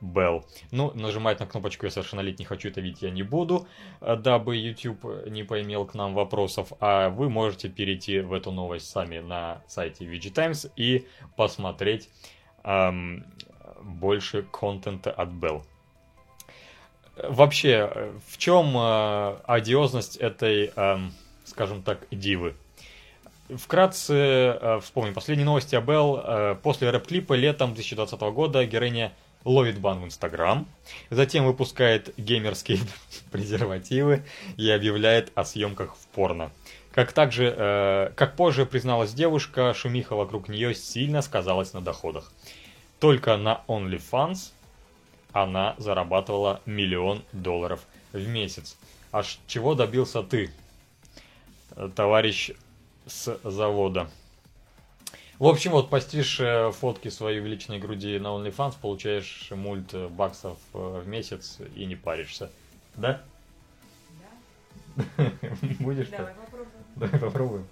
Белл. 0.00 0.46
Ну, 0.70 0.92
нажимать 0.94 1.40
на 1.40 1.46
кнопочку 1.46 1.86
«Я 1.86 1.90
совершеннолетний 1.90 2.44
хочу 2.44 2.68
это 2.68 2.80
видеть» 2.80 3.02
я 3.02 3.10
не 3.10 3.24
буду, 3.24 3.66
э, 4.00 4.14
дабы 4.14 4.56
YouTube 4.56 5.26
не 5.26 5.42
поимел 5.42 5.86
к 5.86 5.94
нам 5.94 6.14
вопросов. 6.14 6.72
А 6.78 7.08
вы 7.08 7.28
можете 7.28 7.68
перейти 7.68 8.20
в 8.20 8.32
эту 8.32 8.52
новость 8.52 8.88
сами 8.88 9.18
на 9.18 9.60
сайте 9.66 10.04
VG 10.04 10.30
Times 10.30 10.70
и 10.76 11.08
посмотреть 11.36 12.10
эм, 12.62 13.26
больше 13.82 14.44
контента 14.44 15.10
от 15.10 15.30
Белл. 15.30 15.64
Вообще, 17.22 18.12
в 18.26 18.38
чем 18.38 18.76
э, 18.76 19.36
одиозность 19.44 20.16
этой, 20.16 20.72
э, 20.74 20.98
скажем 21.44 21.82
так, 21.82 22.06
дивы? 22.10 22.54
Вкратце 23.48 24.14
э, 24.14 24.80
вспомним 24.82 25.14
последние 25.14 25.46
новости 25.46 25.74
о 25.74 25.80
Белл. 25.80 26.20
Э, 26.22 26.56
после 26.62 26.90
рэп-клипа 26.90 27.32
летом 27.32 27.74
2020 27.74 28.20
года 28.20 28.64
героиня 28.66 29.12
ловит 29.44 29.78
бан 29.78 30.00
в 30.00 30.04
Инстаграм, 30.04 30.66
затем 31.10 31.46
выпускает 31.46 32.12
геймерские 32.18 32.80
презервативы 33.32 34.24
и 34.56 34.70
объявляет 34.70 35.32
о 35.34 35.44
съемках 35.44 35.96
в 35.96 36.06
порно. 36.08 36.50
Как 36.92 37.12
также, 37.12 37.54
э, 37.56 38.12
как 38.16 38.36
позже 38.36 38.66
призналась 38.66 39.14
девушка, 39.14 39.72
шумиха 39.72 40.14
вокруг 40.14 40.48
нее 40.48 40.74
сильно 40.74 41.22
сказалась 41.22 41.72
на 41.72 41.80
доходах. 41.80 42.32
Только 43.00 43.36
на 43.36 43.62
OnlyFans 43.68 44.52
она 45.32 45.74
зарабатывала 45.78 46.60
миллион 46.66 47.22
долларов 47.32 47.86
в 48.12 48.26
месяц. 48.28 48.76
А 49.12 49.22
чего 49.46 49.74
добился 49.74 50.22
ты, 50.22 50.50
товарищ 51.94 52.52
с 53.06 53.38
завода. 53.44 54.10
В 55.38 55.46
общем, 55.46 55.70
вот 55.70 55.88
постишь 55.88 56.40
э, 56.40 56.72
фотки 56.72 57.08
своей 57.10 57.38
увеличенной 57.38 57.78
груди 57.78 58.18
на 58.18 58.28
OnlyFans, 58.28 58.74
получаешь 58.80 59.52
мульт 59.52 59.94
баксов 60.10 60.58
э, 60.74 61.02
в 61.04 61.06
месяц 61.06 61.58
и 61.76 61.84
не 61.84 61.94
паришься. 61.94 62.50
Да? 62.96 63.22
Да. 64.96 65.32
Будешь 65.78 66.08
Давай 66.08 66.34
попробуем. 66.34 66.68
Давай 66.96 67.20
попробуем. 67.20 67.66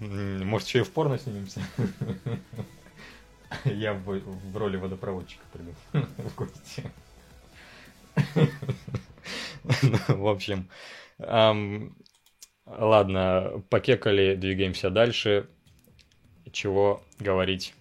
Может, 0.00 0.66
еще 0.66 0.80
и 0.80 0.82
в 0.82 0.90
порно 0.90 1.16
снимемся? 1.16 1.60
Я 3.64 3.94
в, 3.94 4.18
в 4.18 4.56
роли 4.56 4.76
водопроводчика 4.76 5.44
приду 5.52 5.74
в 6.18 6.34
гости. 6.34 6.90
В 10.08 10.28
общем, 10.28 10.68
Ладно, 12.66 13.62
покекали, 13.70 14.34
двигаемся 14.34 14.90
дальше. 14.90 15.48
Чего 16.52 17.02
говорить 17.20 17.74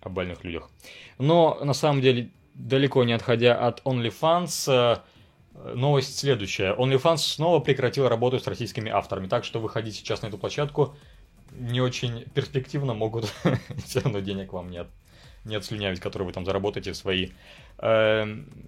о 0.00 0.10
больных 0.10 0.44
людях. 0.44 0.68
Но, 1.18 1.58
на 1.62 1.72
самом 1.72 2.02
деле, 2.02 2.30
далеко 2.54 3.04
не 3.04 3.14
отходя 3.14 3.58
от 3.66 3.80
OnlyFans, 3.84 5.02
э, 5.54 5.74
новость 5.74 6.18
следующая. 6.18 6.74
OnlyFans 6.74 7.18
снова 7.18 7.60
прекратил 7.60 8.08
работу 8.08 8.38
с 8.38 8.46
российскими 8.46 8.90
авторами, 8.90 9.26
так 9.26 9.44
что 9.44 9.58
выходить 9.58 9.94
сейчас 9.94 10.22
на 10.22 10.26
эту 10.26 10.38
площадку 10.38 10.96
не 11.58 11.80
очень 11.80 12.24
перспективно, 12.34 12.94
могут 12.94 13.32
все 13.84 14.00
равно 14.00 14.20
денег 14.20 14.52
вам 14.52 14.70
нет 14.70 14.88
не 15.44 15.56
отслюнявить, 15.56 16.00
которые 16.00 16.26
вы 16.26 16.32
там 16.32 16.44
заработаете 16.44 16.94
свои 16.94 17.30
э, 17.78 18.24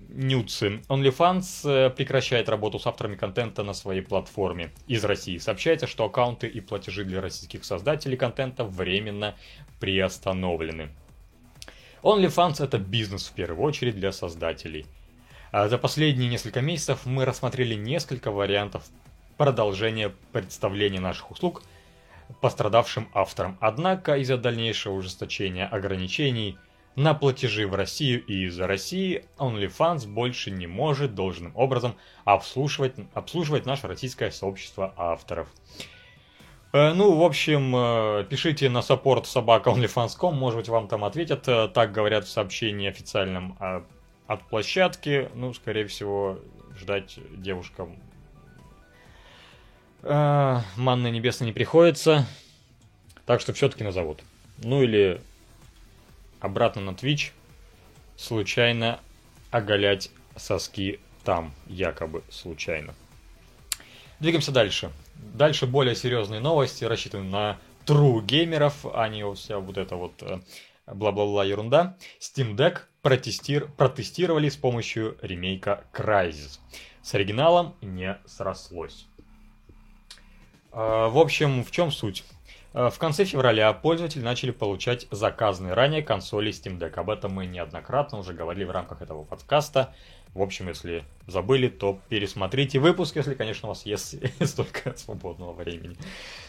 нюцы. 0.09 0.81
OnlyFans 0.89 1.69
э, 1.69 1.91
прекращает 1.91 2.49
работу 2.49 2.79
с 2.79 2.87
авторами 2.87 3.15
контента 3.15 3.63
на 3.63 3.75
своей 3.75 4.03
платформе 4.03 4.73
из 4.89 5.05
России. 5.05 5.39
Сообщается, 5.39 5.87
что 5.87 6.05
аккаунты 6.05 6.49
и 6.49 6.61
платежи 6.61 7.05
для 7.05 7.21
российских 7.21 7.65
создателей 7.65 8.17
контента 8.17 8.65
временно 8.65 9.35
приостановлены. 9.79 10.89
OnlyFans 12.03 12.63
это 12.63 12.79
бизнес 12.79 13.29
в 13.29 13.33
первую 13.33 13.63
очередь 13.63 13.95
для 13.95 14.13
создателей. 14.13 14.87
А 15.53 15.69
за 15.69 15.79
последние 15.79 16.29
несколько 16.29 16.61
месяцев 16.61 17.07
мы 17.07 17.25
рассмотрели 17.25 17.75
несколько 17.75 18.33
вариантов 18.33 18.85
продолжения 19.37 20.13
представления 20.33 21.01
наших 21.01 21.31
услуг– 21.31 21.63
пострадавшим 22.41 23.09
авторам. 23.13 23.57
Однако 23.61 24.17
из-за 24.17 24.37
дальнейшего 24.37 24.95
ужесточения 24.95 25.67
ограничений 25.67 26.59
на 26.97 27.15
платежи 27.15 27.67
в 27.67 27.75
Россию 27.75 28.25
и 28.25 28.45
из-за 28.47 28.67
России 28.67 29.25
OnlyFans 29.39 30.07
больше 30.07 30.51
не 30.51 30.67
может 30.67 31.15
должным 31.15 31.53
образом 31.57 31.97
обслуживать, 32.25 32.95
обслуживать 33.15 33.67
наше 33.67 33.89
российское 33.89 34.31
сообщество 34.31 34.95
авторов. 34.97 35.49
Э, 36.73 36.93
ну, 36.93 37.17
в 37.17 37.23
общем, 37.23 37.75
э, 37.75 38.25
пишите 38.29 38.69
на 38.69 38.83
саппорт 38.83 39.27
собака 39.27 39.71
OnlyFans.com, 39.71 40.35
может 40.35 40.59
быть, 40.59 40.69
вам 40.69 40.89
там 40.89 41.05
ответят. 41.05 41.49
Э, 41.49 41.69
так 41.69 41.93
говорят 41.93 42.25
в 42.25 42.29
сообщении 42.29 42.89
официальном 42.89 43.57
от 44.27 44.43
площадки. 44.49 45.31
Ну, 45.35 45.53
скорее 45.53 45.87
всего, 45.87 46.39
ждать 46.77 47.19
девушкам 47.37 47.97
манны 50.05 51.11
небесной 51.11 51.47
не 51.47 51.53
приходится. 51.53 52.27
Так 53.27 53.41
что 53.41 53.53
все-таки 53.53 53.85
назовут. 53.85 54.23
Ну 54.59 54.83
или 54.83 55.21
обратно 56.41 56.83
на 56.83 56.91
Twitch 56.91 57.31
случайно 58.17 59.01
оголять 59.51 60.11
соски 60.37 61.01
там, 61.25 61.55
якобы 61.67 62.23
случайно. 62.31 62.95
Двигаемся 64.21 64.53
дальше. 64.53 64.91
Дальше 65.15 65.67
более 65.67 65.97
серьезные 65.97 66.41
новости, 66.41 66.85
рассчитаны 66.85 67.25
на 67.25 67.59
true 67.87 68.25
геймеров, 68.25 68.85
а 68.95 69.09
не 69.09 69.25
вся 69.35 69.59
вот 69.59 69.79
эта 69.79 69.97
вот 69.97 70.23
э, 70.23 70.41
бла-бла-бла 70.87 71.45
ерунда, 71.45 71.97
Steam 72.21 72.55
Deck 72.57 72.81
протестир... 73.03 73.69
протестировали 73.77 74.49
с 74.49 74.57
помощью 74.57 75.17
ремейка 75.23 75.85
Crysis. 75.93 76.59
С 77.03 77.15
оригиналом 77.15 77.75
не 77.81 78.19
срослось. 78.27 79.07
А, 80.75 81.09
в 81.09 81.19
общем, 81.19 81.65
в 81.65 81.71
чем 81.71 81.93
суть? 81.93 82.25
А, 82.73 82.91
в 82.91 82.99
конце 82.99 83.25
февраля 83.25 83.73
пользователи 83.73 84.23
начали 84.23 84.51
получать 84.51 85.07
заказанные 85.13 85.73
ранее 85.73 86.03
консоли 86.03 86.51
Steam 86.51 86.79
Deck. 86.79 86.95
Об 86.95 87.11
этом 87.11 87.33
мы 87.33 87.47
неоднократно 87.47 88.19
уже 88.19 88.33
говорили 88.33 88.65
в 88.65 88.73
рамках 88.73 89.01
этого 89.01 89.23
подкаста. 89.23 89.95
В 90.35 90.43
общем, 90.43 90.67
если 90.67 91.05
забыли, 91.29 91.69
то 91.69 92.01
пересмотрите 92.09 92.81
выпуск, 92.81 93.15
если, 93.15 93.35
конечно, 93.35 93.69
у 93.69 93.71
вас 93.71 93.87
есть 93.87 94.17
столько 94.45 94.97
свободного 94.97 95.53
времени. 95.53 95.97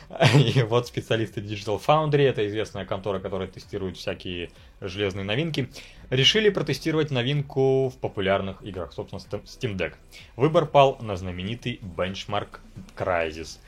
И 0.34 0.64
вот 0.64 0.88
специалисты 0.88 1.42
Digital 1.42 1.80
Foundry, 1.86 2.24
это 2.24 2.48
известная 2.48 2.86
контора, 2.86 3.20
которая 3.20 3.48
тестирует 3.48 3.98
всякие 3.98 4.50
железные 4.82 5.24
новинки, 5.24 5.70
решили 6.10 6.50
протестировать 6.50 7.12
новинку 7.12 7.90
в 7.90 7.98
популярных 7.98 8.64
играх, 8.64 8.92
собственно, 8.92 9.20
Steam 9.20 9.78
Deck. 9.78 9.94
Выбор 10.36 10.66
пал 10.66 10.98
на 11.00 11.16
знаменитый 11.16 11.80
Benchmark 11.84 12.62
Crysis. 12.98 13.60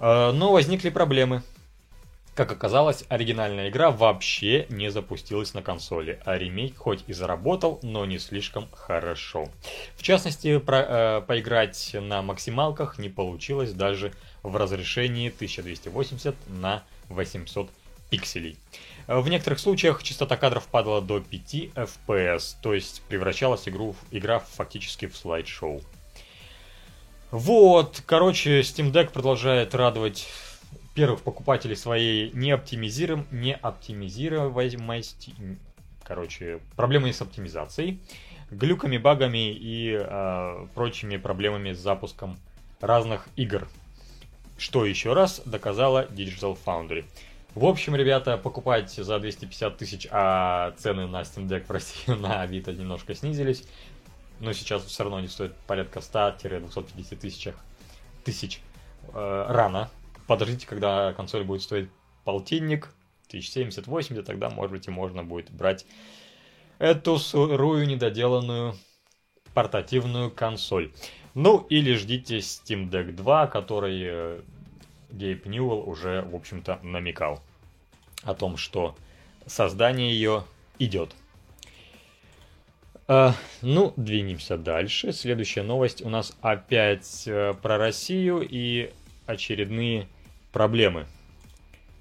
Э, 0.00 0.32
но 0.32 0.52
возникли 0.52 0.88
проблемы. 0.88 1.42
Как 2.34 2.52
оказалось, 2.52 3.04
оригинальная 3.08 3.68
игра 3.68 3.90
вообще 3.90 4.64
не 4.70 4.90
запустилась 4.90 5.52
на 5.52 5.62
консоли, 5.62 6.20
а 6.24 6.38
ремейк 6.38 6.78
хоть 6.78 7.04
и 7.06 7.12
заработал, 7.12 7.80
но 7.82 8.06
не 8.06 8.18
слишком 8.18 8.66
хорошо. 8.72 9.48
В 9.96 10.02
частности, 10.02 10.58
про, 10.58 10.78
э, 10.78 11.20
поиграть 11.20 11.90
на 11.92 12.22
максималках 12.22 12.98
не 12.98 13.10
получилось 13.10 13.72
даже 13.72 14.12
в 14.42 14.56
разрешении 14.56 15.28
1280 15.28 16.34
на 16.48 16.82
800 17.08 17.68
пикселей. 18.08 18.56
В 19.06 19.28
некоторых 19.28 19.58
случаях 19.58 20.02
частота 20.02 20.36
кадров 20.36 20.66
падала 20.66 21.02
до 21.02 21.20
5 21.20 21.70
FPS, 21.74 22.56
то 22.62 22.72
есть 22.72 23.02
превращалась 23.08 23.68
игру, 23.68 23.94
игра 24.10 24.38
фактически 24.38 25.06
в 25.06 25.16
слайд-шоу. 25.16 25.82
Вот, 27.30 28.02
короче, 28.06 28.60
Steam 28.60 28.90
Deck 28.90 29.12
продолжает 29.12 29.76
радовать 29.76 30.26
первых 30.94 31.22
покупателей 31.22 31.76
своей 31.76 32.32
неоптимизиром, 32.32 33.28
неоптимизируемости, 33.30 35.32
короче, 36.02 36.58
проблемами 36.74 37.12
с 37.12 37.22
оптимизацией, 37.22 38.00
глюками, 38.50 38.98
багами 38.98 39.52
и 39.52 39.96
э, 39.96 40.66
прочими 40.74 41.18
проблемами 41.18 41.72
с 41.72 41.78
запуском 41.78 42.36
разных 42.80 43.28
игр. 43.36 43.68
Что 44.58 44.84
еще 44.84 45.12
раз 45.12 45.40
доказала 45.44 46.06
Digital 46.06 46.58
Foundry. 46.66 47.04
В 47.54 47.64
общем, 47.64 47.94
ребята, 47.96 48.36
покупайте 48.36 49.04
за 49.04 49.20
250 49.20 49.76
тысяч, 49.76 50.08
а 50.10 50.72
цены 50.78 51.06
на 51.06 51.20
Steam 51.22 51.46
Deck 51.46 51.66
в 51.66 51.70
России 51.70 52.12
на 52.12 52.42
Авито 52.42 52.72
немножко 52.72 53.14
снизились. 53.14 53.62
Но 54.40 54.52
сейчас 54.52 54.84
все 54.84 55.04
равно 55.04 55.18
они 55.18 55.28
стоят 55.28 55.56
порядка 55.66 56.00
100-250 56.00 57.16
тысяч, 57.16 57.48
тысяч 58.24 58.60
э, 59.12 59.46
рано 59.48 59.90
подождите, 60.30 60.64
когда 60.68 61.12
консоль 61.12 61.42
будет 61.42 61.60
стоить 61.60 61.88
полтинник, 62.22 62.94
1070-80, 63.32 64.22
тогда, 64.22 64.48
может 64.48 64.70
быть, 64.70 64.86
и 64.86 64.90
можно 64.92 65.24
будет 65.24 65.50
брать 65.50 65.84
эту 66.78 67.18
сырую 67.18 67.88
недоделанную 67.88 68.76
портативную 69.54 70.30
консоль. 70.30 70.92
Ну, 71.34 71.66
или 71.68 71.94
ждите 71.94 72.38
Steam 72.38 72.88
Deck 72.88 73.10
2, 73.10 73.48
который 73.48 74.02
э, 74.04 74.40
Гейб 75.10 75.46
Ньюэлл 75.46 75.88
уже, 75.88 76.22
в 76.22 76.36
общем-то, 76.36 76.78
намекал 76.84 77.42
о 78.22 78.34
том, 78.34 78.56
что 78.56 78.94
создание 79.46 80.12
ее 80.12 80.44
идет. 80.78 81.16
Uh, 83.10 83.32
ну, 83.60 83.92
двинемся 83.96 84.56
дальше. 84.56 85.12
Следующая 85.12 85.64
новость 85.64 86.00
у 86.00 86.08
нас 86.08 86.32
опять 86.42 87.26
uh, 87.26 87.60
про 87.60 87.76
Россию 87.76 88.46
и 88.48 88.92
очередные 89.26 90.06
проблемы, 90.52 91.06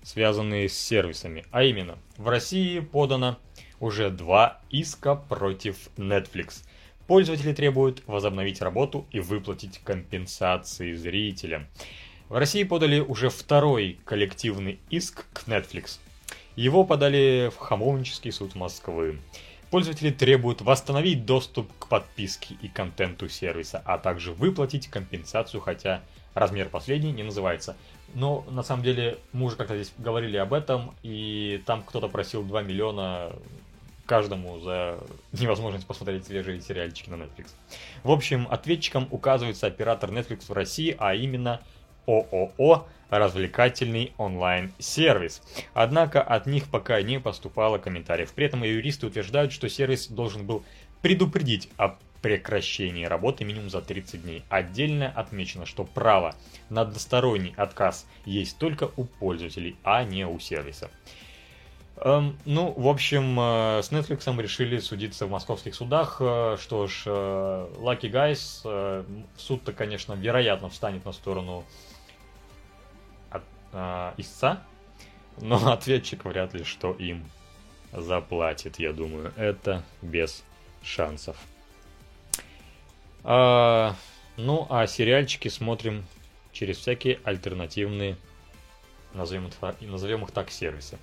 связанные 0.04 0.70
с 0.70 0.78
сервисами. 0.78 1.46
А 1.50 1.64
именно, 1.64 1.98
в 2.18 2.30
России 2.30 2.80
подано 2.80 3.40
уже 3.80 4.12
два 4.12 4.62
иска 4.70 5.16
против 5.16 5.78
Netflix. 5.98 6.64
Пользователи 7.08 7.54
требуют 7.54 8.04
возобновить 8.06 8.62
работу 8.62 9.08
и 9.10 9.20
выплатить 9.20 9.80
компенсации 9.80 10.94
зрителям. 10.94 11.66
В 12.28 12.38
России 12.38 12.62
подали 12.62 13.00
уже 13.00 13.32
второй 13.32 13.98
коллективный 14.06 14.78
иск 14.92 15.26
к 15.34 15.48
Netflix. 15.48 15.98
Его 16.56 16.84
подали 16.84 17.50
в 17.52 17.58
Хамовнический 17.58 18.32
суд 18.32 18.54
Москвы. 18.54 19.18
Пользователи 19.72 20.10
требуют 20.10 20.62
восстановить 20.62 21.26
доступ 21.26 21.72
к 21.78 21.88
подписке 21.88 22.56
и 22.62 22.68
контенту 22.68 23.30
сервиса, 23.30 23.82
а 23.86 24.00
также 24.00 24.34
выплатить 24.34 24.88
компенсацию, 24.88 25.62
хотя 25.62 26.02
размер 26.34 26.70
последний 26.70 27.12
не 27.12 27.24
называется. 27.24 27.76
Но 28.16 28.44
на 28.50 28.64
самом 28.64 28.84
деле 28.84 29.20
мы 29.32 29.46
уже 29.46 29.56
как-то 29.56 29.76
здесь 29.76 29.94
говорили 30.00 30.38
об 30.38 30.54
этом, 30.54 30.96
и 31.04 31.62
там 31.68 31.84
кто-то 31.84 32.08
просил 32.08 32.44
2 32.44 32.64
миллиона 32.64 33.32
каждому 34.08 34.60
за 34.60 34.98
невозможность 35.34 35.86
посмотреть 35.86 36.26
свежие 36.26 36.60
сериальчики 36.62 37.12
на 37.12 37.16
Netflix. 37.16 37.50
В 38.04 38.10
общем, 38.10 38.48
ответчиком 38.50 39.08
указывается 39.12 39.68
оператор 39.68 40.10
Netflix 40.10 40.46
в 40.48 40.54
России, 40.54 40.96
а 40.98 41.14
именно 41.14 41.62
ООО 42.08 42.88
развлекательный 43.10 44.14
онлайн-сервис. 44.18 45.42
Однако 45.74 46.22
от 46.22 46.46
них 46.46 46.70
пока 46.70 47.02
не 47.02 47.20
поступало 47.20 47.78
комментариев. 47.78 48.34
При 48.34 48.46
этом 48.46 48.64
юристы 48.64 49.08
утверждают, 49.08 49.52
что 49.52 49.70
сервис 49.70 50.08
должен 50.08 50.46
был 50.46 50.64
предупредить 51.02 51.70
о 51.78 51.98
прекращении 52.22 53.06
работы 53.06 53.46
минимум 53.46 53.70
за 53.70 53.82
30 53.82 54.24
дней. 54.24 54.44
Отдельно 54.50 55.10
отмечено, 55.10 55.66
что 55.66 55.84
право 55.84 56.36
на 56.70 56.82
односторонний 56.82 57.54
отказ 57.56 58.06
есть 58.26 58.58
только 58.58 58.92
у 58.98 59.06
пользователей, 59.06 59.78
а 59.84 60.04
не 60.04 60.28
у 60.28 60.40
сервиса. 60.40 60.90
Эм, 62.02 62.38
ну, 62.46 62.74
в 62.78 62.88
общем, 62.88 63.38
э, 63.40 63.82
с 63.84 63.92
Netflix 63.92 64.42
решили 64.42 64.80
судиться 64.80 65.26
в 65.26 65.32
московских 65.32 65.76
судах. 65.76 66.18
Э, 66.22 66.56
что 66.60 66.88
ж, 66.88 67.04
э, 67.06 67.68
Lucky 67.78 68.10
Guys, 68.10 68.62
э, 68.64 69.04
суд-то, 69.36 69.74
конечно, 69.74 70.14
вероятно 70.14 70.70
встанет 70.70 71.04
на 71.04 71.12
сторону 71.12 71.66
э, 73.72 74.14
истца, 74.18 74.64
но 75.42 75.72
ответчик 75.72 76.26
вряд 76.26 76.54
ли 76.54 76.64
что 76.64 76.92
им 76.94 77.26
заплатит, 77.92 78.80
я 78.80 78.94
думаю. 78.94 79.34
Это 79.36 79.84
без 80.02 80.44
шансов. 80.84 81.38
А, 83.24 83.96
ну, 84.38 84.68
а 84.70 84.88
сериальчики 84.88 85.48
смотрим 85.48 86.06
через 86.52 86.78
всякие 86.78 87.20
альтернативные, 87.24 88.18
назовем, 89.14 89.50
назовем 89.82 90.24
их 90.24 90.32
так, 90.32 90.52
сервисы. 90.52 90.98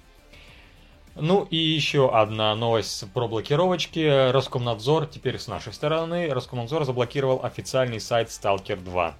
Ну 1.18 1.44
и 1.44 1.56
еще 1.56 2.10
одна 2.14 2.54
новость 2.54 3.10
про 3.12 3.26
блокировочки. 3.26 4.30
Роскомнадзор, 4.30 5.06
теперь 5.06 5.38
с 5.38 5.48
нашей 5.48 5.72
стороны, 5.72 6.28
Роскомнадзор 6.28 6.84
заблокировал 6.84 7.42
официальный 7.42 8.00
сайт 8.00 8.28
Stalker 8.28 8.76
2. 8.76 9.14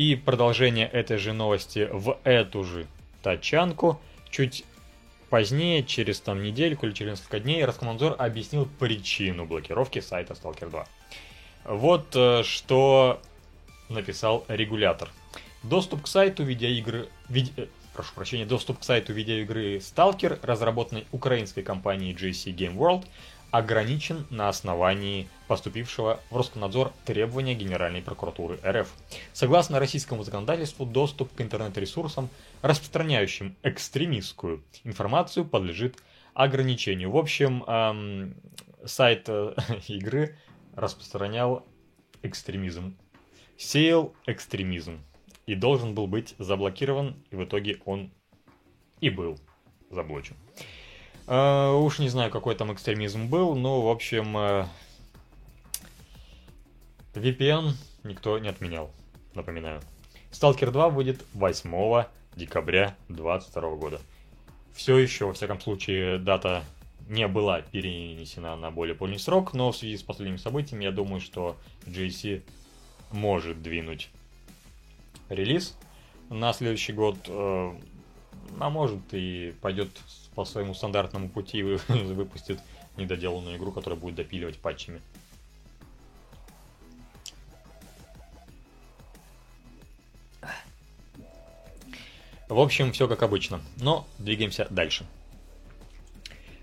И 0.00 0.16
продолжение 0.16 0.86
этой 0.86 1.18
же 1.18 1.34
новости 1.34 1.86
в 1.92 2.18
эту 2.24 2.64
же 2.64 2.86
тачанку. 3.22 4.00
Чуть 4.30 4.64
позднее, 5.28 5.84
через 5.84 6.20
там 6.20 6.42
недельку 6.42 6.86
или 6.86 6.94
через 6.94 7.18
несколько 7.18 7.38
дней, 7.38 7.62
Роскомнадзор 7.66 8.16
объяснил 8.18 8.66
причину 8.78 9.44
блокировки 9.44 9.98
сайта 9.98 10.32
Stalker 10.32 10.70
2. 10.70 10.86
Вот 11.64 12.16
э, 12.16 12.42
что 12.44 13.20
написал 13.90 14.46
регулятор. 14.48 15.10
Доступ 15.62 16.04
к 16.04 16.06
сайту 16.06 16.44
видеоигры... 16.44 17.10
Виде, 17.28 17.52
э, 17.58 17.66
прошу 17.92 18.14
прощения, 18.14 18.46
доступ 18.46 18.78
к 18.78 18.84
сайту 18.84 19.12
видеоигры 19.12 19.76
Stalker, 19.76 20.38
разработанной 20.40 21.06
украинской 21.12 21.60
компанией 21.60 22.14
JC 22.14 22.56
Game 22.56 22.74
World, 22.74 23.04
ограничен 23.50 24.26
на 24.30 24.48
основании 24.48 25.28
поступившего 25.48 26.20
в 26.30 26.36
Роскомнадзор 26.36 26.92
требования 27.04 27.54
Генеральной 27.54 28.02
прокуратуры 28.02 28.58
РФ. 28.64 28.88
Согласно 29.32 29.78
российскому 29.78 30.22
законодательству, 30.22 30.86
доступ 30.86 31.34
к 31.34 31.40
интернет-ресурсам, 31.40 32.28
распространяющим 32.62 33.56
экстремистскую 33.62 34.62
информацию, 34.84 35.44
подлежит 35.44 35.96
ограничению. 36.34 37.10
В 37.10 37.16
общем, 37.16 37.64
эм, 37.64 38.34
сайт 38.84 39.24
э, 39.28 39.54
игры 39.88 40.36
распространял 40.76 41.66
экстремизм, 42.22 42.96
сеял 43.56 44.14
экстремизм 44.26 45.00
и 45.46 45.54
должен 45.54 45.94
был 45.94 46.06
быть 46.06 46.34
заблокирован, 46.38 47.16
и 47.30 47.36
в 47.36 47.44
итоге 47.44 47.80
он 47.84 48.10
и 49.00 49.10
был 49.10 49.38
заблочен. 49.90 50.36
Uh, 51.30 51.78
уж 51.78 52.00
не 52.00 52.08
знаю, 52.08 52.28
какой 52.32 52.56
там 52.56 52.72
экстремизм 52.72 53.28
был, 53.28 53.54
но, 53.54 53.82
в 53.82 53.88
общем, 53.88 54.36
uh, 54.36 54.66
VPN 57.14 57.70
никто 58.02 58.36
не 58.40 58.48
отменял, 58.48 58.90
напоминаю. 59.36 59.80
Stalker 60.32 60.72
2 60.72 60.90
будет 60.90 61.24
8 61.34 62.06
декабря 62.34 62.96
2022 63.08 63.76
года. 63.76 64.00
Все 64.74 64.98
еще, 64.98 65.26
во 65.26 65.32
всяком 65.32 65.60
случае, 65.60 66.18
дата 66.18 66.64
не 67.08 67.28
была 67.28 67.62
перенесена 67.62 68.56
на 68.56 68.72
более 68.72 68.96
поздний 68.96 69.18
срок, 69.18 69.54
но 69.54 69.70
в 69.70 69.76
связи 69.76 69.98
с 69.98 70.02
последними 70.02 70.36
событиями 70.36 70.82
я 70.82 70.90
думаю, 70.90 71.20
что 71.20 71.56
GSC 71.86 72.42
может 73.12 73.62
двинуть 73.62 74.10
релиз 75.28 75.76
на 76.28 76.52
следующий 76.52 76.92
год, 76.92 77.18
э, 77.28 77.72
а 78.58 78.68
может 78.68 78.98
и 79.12 79.54
пойдет 79.60 79.90
по 80.34 80.44
своему 80.44 80.74
стандартному 80.74 81.28
пути 81.28 81.62
выпустит 81.88 82.60
недоделанную 82.96 83.56
игру, 83.56 83.72
которая 83.72 83.98
будет 83.98 84.16
допиливать 84.16 84.58
патчами. 84.58 85.00
В 92.48 92.58
общем, 92.58 92.90
все 92.92 93.06
как 93.06 93.22
обычно. 93.22 93.60
Но 93.76 94.06
двигаемся 94.18 94.66
дальше. 94.70 95.06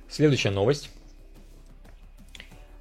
Следующая 0.10 0.51
новость. 0.51 0.89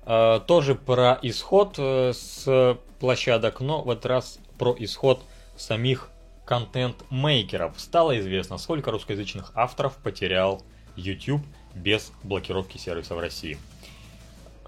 Э, 0.05 0.41
тоже 0.45 0.75
про 0.75 1.19
исход 1.23 1.77
э, 1.79 2.13
с 2.13 2.77
площадок, 2.99 3.61
но 3.61 3.83
в 3.83 3.91
этот 3.91 4.07
раз 4.07 4.39
про 4.59 4.75
исход 4.79 5.23
самих 5.57 6.11
контент-мейкеров. 6.45 7.79
Стало 7.79 8.19
известно, 8.19 8.59
сколько 8.59 8.91
русскоязычных 8.91 9.53
авторов 9.55 9.97
потерял 9.99 10.63
YouTube 10.97 11.43
без 11.75 12.13
блокировки 12.23 12.79
сервиса 12.79 13.15
в 13.15 13.21
России. 13.21 13.59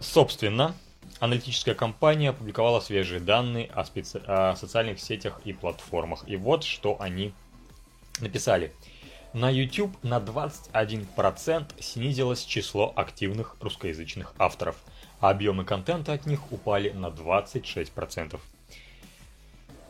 Собственно, 0.01 0.75
аналитическая 1.21 1.75
компания 1.75 2.31
опубликовала 2.31 2.81
свежие 2.81 3.21
данные 3.21 3.67
о, 3.75 3.85
специ... 3.85 4.21
о 4.27 4.55
социальных 4.57 5.01
сетях 5.01 5.41
и 5.45 5.53
платформах. 5.53 6.25
И 6.29 6.37
вот 6.37 6.64
что 6.64 7.01
они 7.01 7.33
написали. 8.21 8.73
На 9.33 9.51
YouTube 9.51 9.97
на 10.03 10.19
21% 10.19 11.83
снизилось 11.83 12.45
число 12.45 12.93
активных 12.97 13.57
русскоязычных 13.61 14.33
авторов, 14.38 14.77
а 15.21 15.31
объемы 15.31 15.64
контента 15.64 16.12
от 16.14 16.27
них 16.27 16.51
упали 16.51 16.91
на 16.91 17.07
26%. 17.07 18.41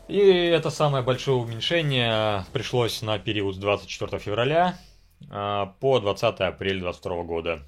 И 0.08 0.18
это 0.18 0.70
самое 0.70 1.04
большое 1.04 1.36
уменьшение 1.36 2.46
пришлось 2.52 3.02
на 3.02 3.18
период 3.18 3.56
с 3.56 3.58
24 3.58 4.18
февраля 4.18 4.78
по 5.20 6.00
20 6.00 6.40
апреля 6.40 6.80
2022 6.80 7.22
года. 7.24 7.62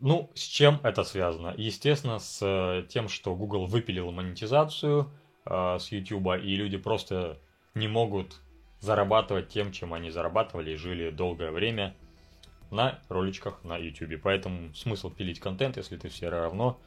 Ну, 0.00 0.30
с 0.34 0.42
чем 0.42 0.80
это 0.84 1.02
связано? 1.02 1.54
Естественно, 1.56 2.20
с 2.20 2.38
э, 2.40 2.86
тем, 2.88 3.08
что 3.08 3.34
Google 3.34 3.66
выпилил 3.66 4.12
монетизацию 4.12 5.10
э, 5.44 5.76
с 5.80 5.90
YouTube, 5.90 6.40
и 6.40 6.54
люди 6.54 6.76
просто 6.76 7.38
не 7.74 7.88
могут 7.88 8.40
зарабатывать 8.80 9.48
тем, 9.48 9.72
чем 9.72 9.92
они 9.92 10.10
зарабатывали 10.10 10.72
и 10.72 10.76
жили 10.76 11.10
долгое 11.10 11.50
время 11.50 11.96
на 12.70 13.00
роличках 13.08 13.64
на 13.64 13.76
YouTube. 13.76 14.20
Поэтому 14.22 14.72
смысл 14.72 15.10
пилить 15.10 15.40
контент, 15.40 15.76
если 15.76 15.96
ты 15.96 16.08
все 16.08 16.28
равно 16.28 16.78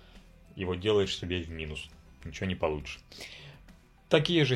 его 0.56 0.76
делаешь 0.76 1.18
себе 1.18 1.42
в 1.42 1.50
минус. 1.50 1.90
Ничего 2.24 2.48
не 2.48 2.56
получишь. 2.56 3.00
Такие 4.08 4.46
же, 4.46 4.56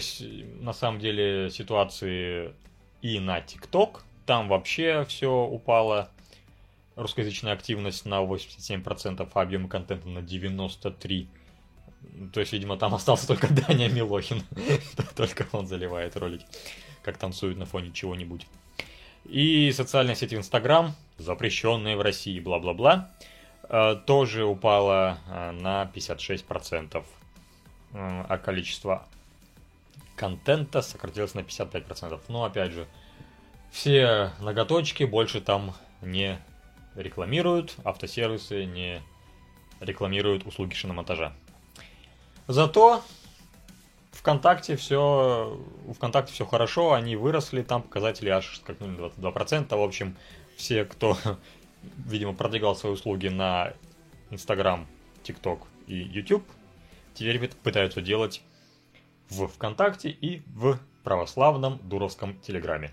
на 0.62 0.72
самом 0.72 1.00
деле, 1.00 1.50
ситуации 1.50 2.54
и 3.02 3.20
на 3.20 3.40
TikTok. 3.40 4.02
Там 4.26 4.48
вообще 4.48 5.06
все 5.08 5.32
упало. 5.32 6.10
Русскоязычная 6.96 7.54
активность 7.54 8.06
на 8.06 8.24
87%, 8.24 9.30
а 9.34 9.42
объем 9.42 9.68
контента 9.68 10.08
на 10.08 10.20
93%. 10.20 11.28
То 12.32 12.40
есть, 12.40 12.54
видимо, 12.54 12.78
там 12.78 12.94
остался 12.96 13.28
только 13.28 13.48
Даня 13.54 13.90
Милохин. 13.90 14.44
Только 15.16 15.48
он 15.52 15.68
заливает 15.68 16.16
ролики 16.16 16.46
как 17.06 17.18
танцуют 17.18 17.58
на 17.58 17.66
фоне 17.66 17.92
чего-нибудь. 17.92 18.48
И 19.26 19.72
социальная 19.72 20.16
сеть 20.16 20.34
Инстаграм, 20.34 20.96
запрещенная 21.18 21.96
в 21.96 22.02
России, 22.02 22.40
бла-бла-бла, 22.40 23.12
э, 23.70 23.96
тоже 24.08 24.44
упала 24.44 25.20
э, 25.28 25.52
на 25.52 25.90
56%, 25.94 26.98
э, 26.98 27.04
а 27.94 28.38
количество 28.40 29.08
контента 30.16 30.82
сократилось 30.82 31.36
на 31.36 31.42
55%. 31.42 32.20
Но 32.28 32.44
опять 32.44 32.72
же, 32.72 32.88
все 33.72 34.32
ноготочки 34.40 35.04
больше 35.04 35.42
там 35.42 35.74
не 36.02 36.40
рекламируют, 36.96 37.76
автосервисы 37.84 38.66
не 38.66 39.02
рекламируют 39.80 40.46
услуги 40.46 40.74
шиномонтажа. 40.74 41.34
Зато 42.48 43.04
ВКонтакте 44.12 44.76
все, 44.76 45.60
у 45.86 45.94
ВКонтакте 45.94 46.34
все 46.34 46.46
хорошо, 46.46 46.94
они 46.94 47.16
выросли, 47.16 47.62
там 47.62 47.82
показатели 47.84 48.30
аж 48.30 48.58
скакнули 48.58 49.12
22%. 49.18 49.76
В 49.76 49.82
общем, 49.82 50.16
все, 50.56 50.86
кто, 50.86 51.18
видимо, 51.98 52.34
продвигал 52.34 52.76
свои 52.76 52.94
услуги 52.94 53.28
на 53.28 53.74
Инстаграм, 54.30 54.88
ТикТок 55.24 55.68
и 55.88 55.96
YouTube, 55.96 56.46
теперь 57.14 57.48
пытаются 57.50 58.02
делать 58.02 58.42
в 59.30 59.48
ВКонтакте 59.48 60.10
и 60.10 60.42
в 60.48 60.80
православном 61.04 61.80
дуровском 61.84 62.40
Телеграме. 62.40 62.92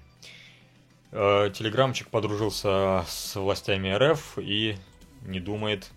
Э, 1.13 1.51
телеграмчик 1.55 2.09
подружился 2.09 3.05
с 3.07 3.37
властями 3.37 3.91
РФ 3.91 4.39
и 4.39 4.77
не 5.23 5.41
думает 5.41 5.91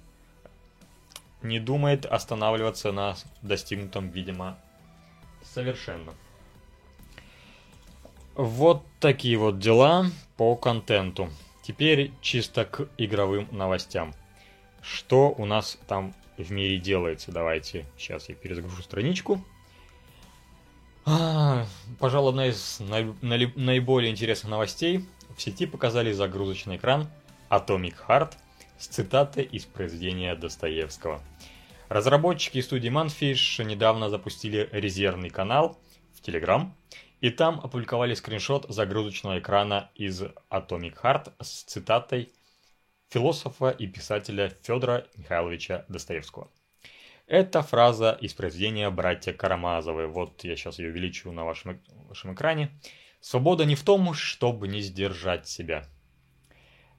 не 1.41 1.60
думает 1.60 2.06
останавливаться 2.06 2.91
на 2.91 3.15
достигнутом, 3.43 4.10
видимо, 4.10 4.58
Совершенно. 5.56 6.13
Вот 8.36 8.84
такие 8.99 9.38
вот 9.38 9.60
дела 9.60 10.08
по 10.36 10.56
контенту. 10.56 11.30
Теперь 11.63 12.12
чисто 12.21 12.65
к 12.65 12.89
игровым 12.97 13.47
новостям. 13.51 14.13
Что 14.82 15.30
у 15.30 15.45
нас 15.45 15.78
там 15.88 16.13
в 16.38 16.51
мире 16.51 16.78
делается? 16.78 17.32
Давайте, 17.32 17.86
сейчас 17.97 18.28
я 18.28 18.36
перезагружу 18.36 18.84
страничку. 18.84 19.43
А, 21.05 21.65
пожалуй, 21.99 22.31
одна 22.31 22.47
из 22.47 22.79
наиболее 22.79 24.11
интересных 24.11 24.51
новостей. 24.51 25.05
В 25.37 25.41
сети 25.41 25.65
показали 25.65 26.11
загрузочный 26.11 26.77
экран 26.77 27.07
Atomic 27.49 27.95
Heart 28.07 28.33
с 28.77 28.87
цитатой 28.87 29.43
из 29.43 29.65
произведения 29.65 30.35
Достоевского– 30.35 31.21
Разработчики 31.89 32.61
студии 32.61 32.89
Manfish 32.89 33.63
недавно 33.63 34.09
запустили 34.09 34.67
резервный 34.71 35.29
канал 35.29 35.79
в 36.13 36.27
Telegram, 36.27 36.71
и 37.21 37.29
там 37.29 37.59
опубликовали 37.61 38.15
скриншот 38.15 38.65
загрузочного 38.69 39.37
экрана 39.37 39.91
из 39.93 40.23
Atomic 40.49 40.99
Heart 41.01 41.33
с 41.41 41.63
цитатой 41.63 42.33
философа 43.09 43.69
и 43.69 43.85
писателя 43.85 44.51
Федора 44.63 45.05
Михайловича 45.15 45.85
Достоевского. 45.87 46.49
Это 47.27 47.61
фраза 47.61 48.17
из 48.21 48.33
произведения 48.33 48.89
«Братья 48.89 49.33
Карамазовы». 49.33 50.07
Вот 50.07 50.43
я 50.43 50.55
сейчас 50.55 50.79
ее 50.79 50.89
увеличу 50.89 51.31
на 51.31 51.43
вашем, 51.43 51.81
вашем 52.07 52.33
экране. 52.33 52.69
«Свобода 53.19 53.65
не 53.65 53.75
в 53.75 53.83
том, 53.83 54.13
чтобы 54.13 54.67
не 54.67 54.81
сдержать 54.81 55.47
себя». 55.47 55.85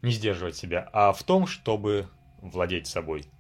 Не 0.03 0.11
сдерживать 0.11 0.57
себя, 0.57 0.89
а 0.93 1.13
в 1.13 1.23
том, 1.23 1.47
чтобы 1.47 2.09
владеть 2.41 2.87
собой– 2.87 3.25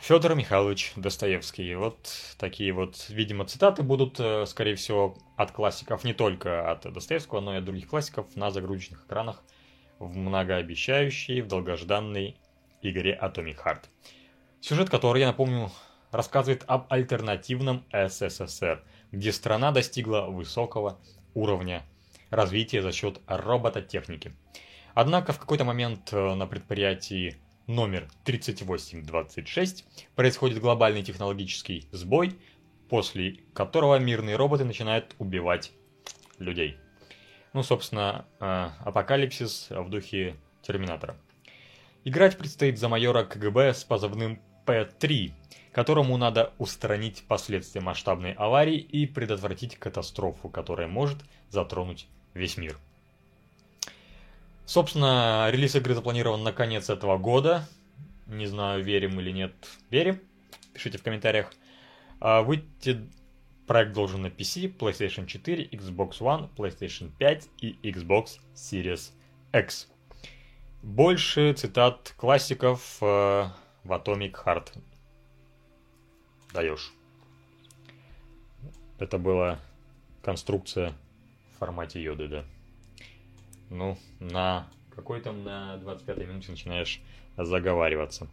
Федор 0.00 0.34
Михайлович 0.36 0.92
Достоевский. 0.96 1.74
Вот 1.74 2.08
такие 2.38 2.72
вот, 2.72 3.06
видимо, 3.08 3.44
цитаты 3.44 3.82
будут, 3.82 4.18
э, 4.20 4.46
скорее 4.46 4.76
всего, 4.76 5.18
от 5.36 5.50
классиков 5.50 6.04
не 6.04 6.14
только 6.14 6.70
от 6.70 6.90
Достоевского, 6.92 7.40
но 7.40 7.54
и 7.54 7.58
от 7.58 7.64
других 7.64 7.88
классиков 7.88 8.34
на 8.36 8.50
загрузочных 8.50 9.04
экранах 9.04 9.42
в 9.98 10.16
многообещающей, 10.16 11.40
в 11.40 11.48
долгожданной 11.48 12.36
игре 12.80 13.18
Atomic 13.20 13.56
Heart. 13.62 13.82
Сюжет, 14.60 14.90
который, 14.90 15.20
я 15.20 15.28
напомню, 15.28 15.70
рассказывает 16.10 16.64
об 16.66 16.92
альтернативном 16.92 17.84
СССР, 17.92 18.82
где 19.12 19.32
страна 19.32 19.70
достигла 19.70 20.22
высокого 20.22 20.98
уровня 21.34 21.84
развития 22.30 22.82
за 22.82 22.92
счет 22.92 23.20
робототехники. 23.26 24.32
Однако 24.94 25.32
в 25.32 25.38
какой-то 25.38 25.64
момент 25.64 26.12
э, 26.12 26.34
на 26.34 26.46
предприятии 26.46 27.36
номер 27.68 28.08
3826 28.24 29.84
происходит 30.16 30.60
глобальный 30.60 31.04
технологический 31.04 31.86
сбой, 31.92 32.36
после 32.88 33.38
которого 33.54 33.98
мирные 33.98 34.36
роботы 34.36 34.64
начинают 34.64 35.14
убивать 35.18 35.72
людей. 36.38 36.78
Ну, 37.52 37.62
собственно, 37.62 38.26
э, 38.40 38.70
апокалипсис 38.80 39.68
в 39.70 39.88
духе 39.88 40.34
Терминатора. 40.62 41.16
Играть 42.04 42.36
предстоит 42.36 42.78
за 42.78 42.88
майора 42.88 43.24
КГБ 43.24 43.74
с 43.74 43.84
позывным 43.84 44.40
П-3, 44.68 45.32
которому 45.72 46.18
надо 46.18 46.52
устранить 46.58 47.24
последствия 47.26 47.80
масштабной 47.80 48.32
аварии 48.32 48.76
и 48.76 49.06
предотвратить 49.06 49.76
катастрофу, 49.76 50.50
которая 50.50 50.88
может 50.88 51.16
затронуть 51.48 52.06
весь 52.34 52.58
мир. 52.58 52.76
Собственно, 54.66 55.48
релиз 55.50 55.74
игры 55.74 55.94
запланирован 55.94 56.42
на 56.42 56.52
конец 56.52 56.90
этого 56.90 57.16
года. 57.16 57.66
Не 58.26 58.44
знаю, 58.44 58.84
верим 58.84 59.18
или 59.20 59.30
нет. 59.30 59.54
Верим? 59.88 60.20
Пишите 60.74 60.98
в 60.98 61.02
комментариях. 61.02 61.50
А, 62.20 62.42
выйти 62.42 63.08
проект 63.66 63.94
должен 63.94 64.20
на 64.20 64.26
PC, 64.26 64.76
PlayStation 64.76 65.24
4, 65.24 65.64
Xbox 65.64 66.18
One, 66.18 66.50
PlayStation 66.54 67.10
5 67.18 67.48
и 67.62 67.78
Xbox 67.82 68.38
Series 68.54 69.12
X. 69.54 69.88
Больше 70.82 71.54
цитат 71.54 72.12
классиков 72.18 72.98
э, 73.00 73.46
в 73.84 73.92
Atomic 73.92 74.32
Heart. 74.44 74.78
Даешь. 76.52 76.92
Это 78.98 79.18
была 79.18 79.60
конструкция 80.22 80.94
в 81.54 81.58
формате 81.58 82.02
йоды, 82.02 82.28
да. 82.28 82.44
Ну, 83.70 83.98
на 84.18 84.68
какой 84.94 85.20
там 85.20 85.44
на 85.44 85.76
25 85.78 86.18
минуте 86.18 86.50
начинаешь 86.50 87.00
заговариваться. 87.36 88.26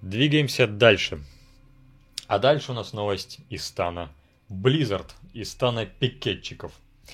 Двигаемся 0.00 0.66
дальше. 0.66 1.22
А 2.26 2.38
дальше 2.38 2.72
у 2.72 2.74
нас 2.74 2.92
новость 2.92 3.40
из 3.50 3.64
стана 3.64 4.10
Blizzard, 4.48 5.10
из 5.34 5.50
стана 5.50 5.84
пикетчиков. 5.86 6.72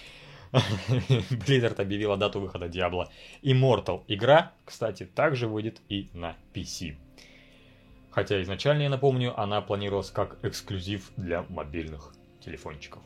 Blizzard 0.52 1.80
объявила 1.80 2.16
дату 2.16 2.40
выхода 2.40 2.66
Diablo 2.66 3.08
Immortal. 3.42 4.04
Игра, 4.08 4.52
кстати, 4.64 5.04
также 5.04 5.48
выйдет 5.48 5.80
и 5.88 6.08
на 6.12 6.36
PC. 6.54 6.96
Хотя 8.10 8.42
изначально, 8.42 8.82
я 8.82 8.88
напомню, 8.88 9.38
она 9.38 9.60
планировалась 9.60 10.10
как 10.10 10.38
эксклюзив 10.44 11.10
для 11.16 11.44
мобильных 11.48 12.12
телефончиков. 12.40 13.02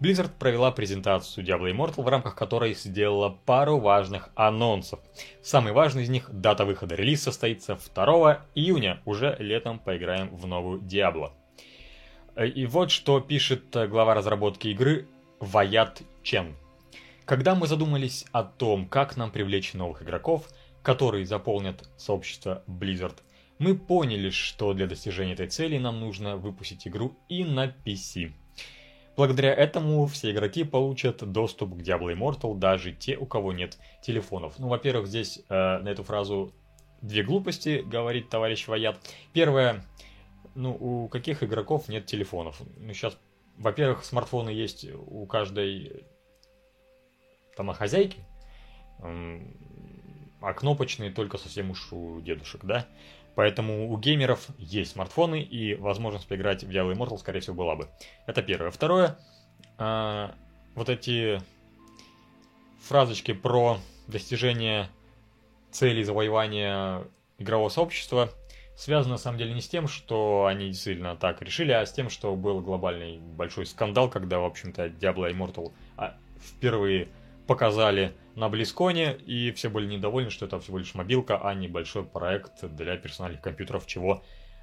Blizzard 0.00 0.30
провела 0.38 0.70
презентацию 0.70 1.44
Diablo 1.44 1.72
Immortal, 1.72 2.04
в 2.04 2.08
рамках 2.08 2.36
которой 2.36 2.74
сделала 2.74 3.36
пару 3.44 3.78
важных 3.78 4.30
анонсов. 4.36 5.00
Самый 5.42 5.72
важный 5.72 6.04
из 6.04 6.08
них– 6.08 6.30
дата 6.32 6.64
выхода. 6.64 6.94
Релиз 6.94 7.22
состоится 7.22 7.76
2 7.94 8.46
июня. 8.54 9.02
Уже 9.04 9.34
летом 9.40 9.80
поиграем 9.80 10.28
в 10.28 10.46
новую 10.46 10.80
Diablo. 10.80 11.32
И 12.36 12.66
вот 12.66 12.92
что 12.92 13.18
пишет 13.18 13.64
глава 13.72 14.14
разработки 14.14 14.68
игры 14.68 15.08
Ваят 15.40 16.02
Чен. 16.22 16.54
Когда 17.24 17.56
мы 17.56 17.66
задумались 17.66 18.24
о 18.30 18.44
том, 18.44 18.86
как 18.86 19.16
нам 19.16 19.32
привлечь 19.32 19.74
новых 19.74 20.02
игроков, 20.02 20.48
которые 20.84 21.26
заполнят 21.26 21.90
сообщество 21.96 22.62
Blizzard, 22.68 23.16
мы 23.58 23.76
поняли, 23.76 24.30
что 24.30 24.72
для 24.72 24.86
достижения 24.86 25.32
этой 25.32 25.48
цели 25.48 25.78
нам 25.78 26.00
нужно 26.00 26.36
выпустить 26.36 26.86
игру 26.86 27.16
и 27.28 27.44
на 27.44 27.66
PC. 27.66 28.32
Благодаря 29.16 29.52
этому 29.52 30.06
все 30.06 30.30
игроки 30.30 30.62
получат 30.62 31.28
доступ 31.32 31.74
к 31.74 31.78
Diablo 31.78 32.16
Immortal, 32.16 32.56
даже 32.56 32.92
те, 32.92 33.16
у 33.16 33.26
кого 33.26 33.52
нет 33.52 33.76
телефонов. 34.00 34.54
Ну, 34.58 34.68
во-первых, 34.68 35.08
здесь 35.08 35.40
э, 35.48 35.78
на 35.78 35.88
эту 35.88 36.04
фразу 36.04 36.52
две 37.02 37.24
глупости, 37.24 37.82
говорит 37.84 38.28
товарищ 38.28 38.68
Ваят. 38.68 38.98
Первое, 39.32 39.84
ну, 40.54 40.72
у 40.72 41.08
каких 41.08 41.42
игроков 41.42 41.88
нет 41.88 42.06
телефонов? 42.06 42.60
Ну, 42.76 42.92
сейчас, 42.92 43.18
во-первых, 43.56 44.04
смартфоны 44.04 44.50
есть 44.50 44.86
у 44.94 45.26
каждой 45.26 46.04
домохозяйки, 47.56 48.18
а 49.00 50.52
кнопочные 50.54 51.10
только 51.10 51.38
совсем 51.38 51.70
уж 51.70 51.92
у 51.92 52.20
дедушек, 52.20 52.64
да? 52.64 52.86
Поэтому 53.38 53.88
у 53.92 53.96
геймеров 53.96 54.48
есть 54.58 54.90
смартфоны, 54.90 55.40
и 55.40 55.76
возможность 55.76 56.26
поиграть 56.26 56.64
в 56.64 56.68
Diablo 56.68 56.92
Immortal, 56.92 57.18
скорее 57.18 57.38
всего, 57.38 57.54
была 57.54 57.76
бы. 57.76 57.88
Это 58.26 58.42
первое. 58.42 58.72
Второе, 58.72 59.16
э, 59.78 60.28
вот 60.74 60.88
эти 60.88 61.40
фразочки 62.80 63.32
про 63.32 63.78
достижение 64.08 64.88
целей 65.70 66.02
завоевания 66.02 67.04
игрового 67.38 67.68
сообщества 67.68 68.28
связано 68.76 69.14
на 69.14 69.18
самом 69.18 69.38
деле 69.38 69.54
не 69.54 69.60
с 69.60 69.68
тем, 69.68 69.86
что 69.86 70.46
они 70.46 70.70
действительно 70.70 71.14
так 71.14 71.40
решили, 71.40 71.70
а 71.70 71.86
с 71.86 71.92
тем, 71.92 72.10
что 72.10 72.34
был 72.34 72.60
глобальный 72.60 73.18
большой 73.18 73.66
скандал, 73.66 74.10
когда, 74.10 74.40
в 74.40 74.46
общем-то, 74.46 74.86
Diablo 74.86 75.32
Immortal 75.32 75.72
а, 75.96 76.16
впервые 76.44 77.06
показали 77.48 78.14
на 78.36 78.48
Близконе, 78.48 79.16
и 79.26 79.50
все 79.52 79.68
были 79.70 79.86
недовольны, 79.86 80.30
что 80.30 80.46
это 80.46 80.60
всего 80.60 80.78
лишь 80.78 80.94
мобилка, 80.94 81.40
а 81.42 81.54
не 81.54 81.66
большой 81.66 82.04
проект 82.04 82.62
для 82.76 82.96
персональных 82.96 83.40
компьютеров, 83.40 83.86
чего 83.86 84.22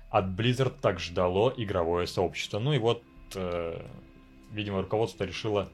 от 0.10 0.26
Blizzard 0.28 0.76
так 0.82 1.00
ждало 1.00 1.54
игровое 1.58 2.08
сообщество. 2.08 2.60
Ну 2.60 2.74
и 2.74 2.78
вот, 2.78 3.04
э, 3.34 3.86
видимо, 4.52 4.82
руководство 4.82 5.24
решило 5.26 5.68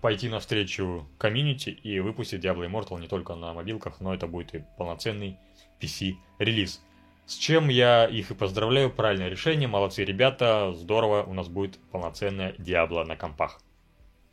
пойти 0.00 0.28
навстречу 0.28 1.06
комьюнити 1.18 1.70
и 1.70 2.00
выпустить 2.00 2.44
Diablo 2.44 2.66
Immortal 2.68 2.98
не 3.00 3.06
только 3.06 3.34
на 3.34 3.52
мобилках, 3.52 4.00
но 4.00 4.14
это 4.14 4.26
будет 4.26 4.54
и 4.54 4.64
полноценный 4.78 5.36
PC-релиз. 5.80 6.80
С 7.26 7.34
чем 7.34 7.68
я 7.68 8.06
их 8.06 8.30
и 8.30 8.34
поздравляю, 8.34 8.90
правильное 8.90 9.28
решение, 9.28 9.68
молодцы 9.68 10.02
ребята, 10.02 10.72
здорово, 10.74 11.24
у 11.24 11.34
нас 11.34 11.48
будет 11.48 11.78
полноценная 11.90 12.54
Diablo 12.54 13.04
на 13.04 13.16
компах. 13.16 13.60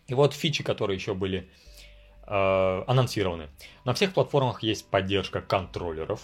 И 0.08 0.14
вот 0.14 0.34
фичи, 0.34 0.64
которые 0.64 0.96
еще 0.96 1.14
были 1.14 1.48
э, 2.28 2.84
анонсированы. 2.88 3.50
На 3.86 3.94
всех 3.94 4.14
платформах 4.14 4.64
есть 4.64 4.88
поддержка 4.88 5.42
контроллеров. 5.42 6.22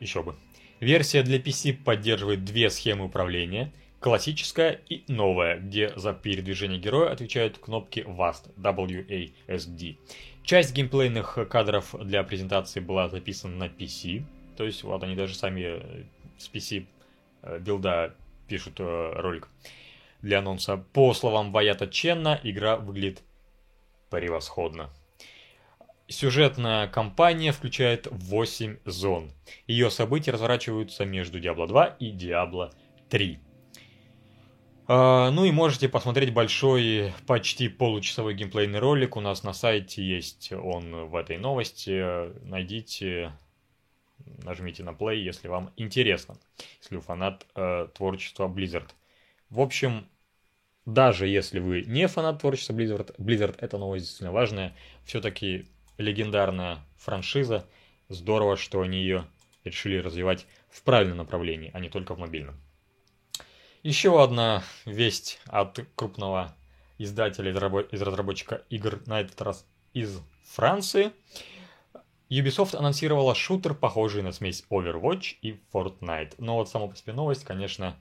Еще 0.00 0.22
бы. 0.22 0.36
Версия 0.80 1.22
для 1.22 1.38
PC 1.38 1.82
поддерживает 1.82 2.44
две 2.44 2.70
схемы 2.70 3.06
управления. 3.06 3.72
Классическая 4.00 4.80
и 4.88 5.02
новая, 5.08 5.58
где 5.58 5.92
за 5.96 6.12
передвижение 6.12 6.78
героя 6.78 7.10
отвечают 7.10 7.58
кнопки 7.58 8.00
WASD, 8.06 8.54
WASD. 8.56 9.96
Часть 10.44 10.72
геймплейных 10.72 11.38
кадров 11.50 11.94
для 12.00 12.22
презентации 12.22 12.78
была 12.78 13.08
записана 13.08 13.56
на 13.56 13.66
PC. 13.66 14.22
То 14.56 14.64
есть 14.64 14.84
вот 14.84 15.02
они 15.02 15.16
даже 15.16 15.34
сами 15.34 15.62
э, 15.62 16.04
с 16.38 16.48
PC 16.48 16.86
э, 17.42 17.58
билда 17.58 18.14
пишут 18.46 18.78
э, 18.78 19.12
ролик 19.16 19.48
для 20.22 20.38
анонса. 20.38 20.76
По 20.76 21.14
словам 21.14 21.52
Ваята 21.52 21.86
Ченна, 21.86 22.40
игра 22.42 22.76
выглядит 22.76 23.22
превосходно. 24.10 24.90
Сюжетная 26.08 26.88
кампания 26.88 27.52
включает 27.52 28.08
8 28.10 28.78
зон. 28.86 29.30
Ее 29.66 29.90
события 29.90 30.30
разворачиваются 30.30 31.04
между 31.04 31.38
Diablo 31.38 31.66
2 31.66 31.96
и 32.00 32.12
Diablo 32.12 32.72
3. 33.10 33.38
Uh, 34.88 35.28
ну 35.28 35.44
и 35.44 35.50
можете 35.50 35.86
посмотреть 35.86 36.32
большой, 36.32 37.12
почти 37.26 37.68
получасовой 37.68 38.32
геймплейный 38.32 38.78
ролик. 38.78 39.16
У 39.16 39.20
нас 39.20 39.42
на 39.42 39.52
сайте 39.52 40.02
есть 40.02 40.50
он 40.50 41.08
в 41.08 41.14
этой 41.14 41.36
новости. 41.36 42.32
Найдите, 42.42 43.32
нажмите 44.42 44.82
на 44.84 44.92
play, 44.92 45.16
если 45.16 45.48
вам 45.48 45.74
интересно. 45.76 46.38
Если 46.80 46.96
вы 46.96 47.02
фанат 47.02 47.46
uh, 47.54 47.88
творчества 47.88 48.48
Blizzard. 48.48 48.88
В 49.50 49.60
общем, 49.60 50.08
даже 50.84 51.26
если 51.26 51.58
вы 51.58 51.82
не 51.82 52.06
фанат 52.08 52.40
творчества 52.40 52.72
Blizzard, 52.72 53.14
Blizzard 53.18 53.56
это 53.58 53.78
новость 53.78 54.04
действительно 54.04 54.32
важная. 54.32 54.74
Все-таки 55.04 55.66
легендарная 55.96 56.78
франшиза. 56.96 57.66
Здорово, 58.08 58.56
что 58.56 58.80
они 58.80 58.98
ее 58.98 59.26
решили 59.64 59.98
развивать 59.98 60.46
в 60.70 60.82
правильном 60.82 61.18
направлении, 61.18 61.70
а 61.74 61.80
не 61.80 61.88
только 61.88 62.14
в 62.14 62.18
мобильном. 62.18 62.60
Еще 63.82 64.22
одна 64.22 64.62
весть 64.84 65.40
от 65.46 65.78
крупного 65.94 66.54
издателя 66.98 67.52
из 67.90 68.02
разработчика 68.02 68.62
игр, 68.70 69.00
на 69.06 69.20
этот 69.20 69.40
раз 69.40 69.66
из 69.92 70.20
Франции. 70.44 71.12
Ubisoft 72.28 72.76
анонсировала 72.76 73.34
шутер, 73.34 73.74
похожий 73.74 74.22
на 74.22 74.32
смесь 74.32 74.64
Overwatch 74.70 75.36
и 75.40 75.58
Fortnite. 75.72 76.34
Но 76.38 76.56
вот 76.56 76.68
сама 76.68 76.88
по 76.88 76.96
себе 76.96 77.12
новость, 77.12 77.44
конечно, 77.44 77.96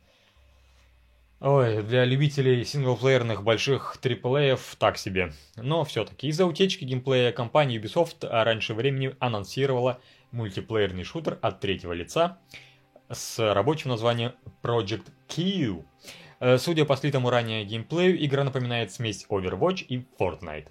Ой, 1.40 1.84
для 1.84 2.04
любителей 2.04 2.66
синглплеерных 2.66 3.44
больших 3.44 4.00
AAA 4.02 4.60
так 4.80 4.98
себе. 4.98 5.34
Но 5.56 5.84
все-таки 5.84 6.30
из-за 6.30 6.48
утечки 6.48 6.84
геймплея 6.84 7.32
компания 7.32 7.78
Ubisoft 7.78 8.28
раньше 8.28 8.74
времени 8.74 9.16
анонсировала 9.20 10.00
мультиплеерный 10.32 11.04
шутер 11.04 11.38
от 11.44 11.60
третьего 11.60 11.94
лица 11.94 12.40
с 13.12 13.38
рабочим 13.54 13.92
названием 13.92 14.34
Project 14.64 15.12
Q. 15.28 15.86
Э, 16.40 16.58
судя 16.58 16.86
по 16.86 16.98
слитому 16.98 17.30
ранее 17.30 17.66
геймплею, 17.66 18.26
игра 18.26 18.44
напоминает 18.44 18.92
смесь 18.92 19.28
Overwatch 19.30 19.86
и 19.88 20.08
Fortnite. 20.20 20.70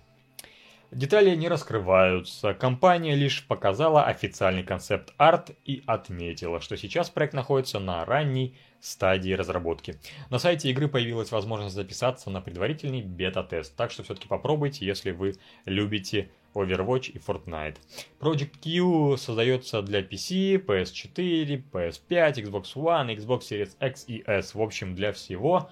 Детали 0.92 1.34
не 1.34 1.48
раскрываются, 1.48 2.54
компания 2.54 3.16
лишь 3.16 3.46
показала 3.46 4.04
официальный 4.04 4.62
концепт-арт 4.62 5.50
и 5.64 5.82
отметила, 5.86 6.60
что 6.60 6.76
сейчас 6.76 7.10
проект 7.10 7.34
находится 7.34 7.80
на 7.80 8.04
ранней 8.04 8.56
стадии 8.80 9.32
разработки. 9.32 9.98
На 10.30 10.38
сайте 10.38 10.70
игры 10.70 10.88
появилась 10.88 11.32
возможность 11.32 11.74
записаться 11.74 12.30
на 12.30 12.40
предварительный 12.40 13.02
бета-тест, 13.02 13.74
так 13.74 13.90
что 13.90 14.04
все-таки 14.04 14.28
попробуйте, 14.28 14.86
если 14.86 15.10
вы 15.10 15.34
любите 15.64 16.30
Overwatch 16.54 17.10
и 17.10 17.18
Fortnite. 17.18 17.76
Project 18.20 18.52
Q 18.62 19.16
создается 19.16 19.82
для 19.82 20.00
PC, 20.00 20.64
PS4, 20.64 21.64
PS5, 21.70 22.34
Xbox 22.34 22.74
One, 22.74 23.14
Xbox 23.16 23.40
Series 23.40 23.76
X 23.80 24.04
и 24.06 24.22
S. 24.26 24.54
В 24.54 24.62
общем, 24.62 24.94
для 24.94 25.12
всего 25.12 25.68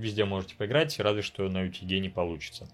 везде 0.00 0.24
можете 0.24 0.56
поиграть, 0.56 0.98
разве 0.98 1.22
что 1.22 1.48
на 1.48 1.66
UTD 1.66 1.98
не 1.98 2.08
получится. 2.08 2.68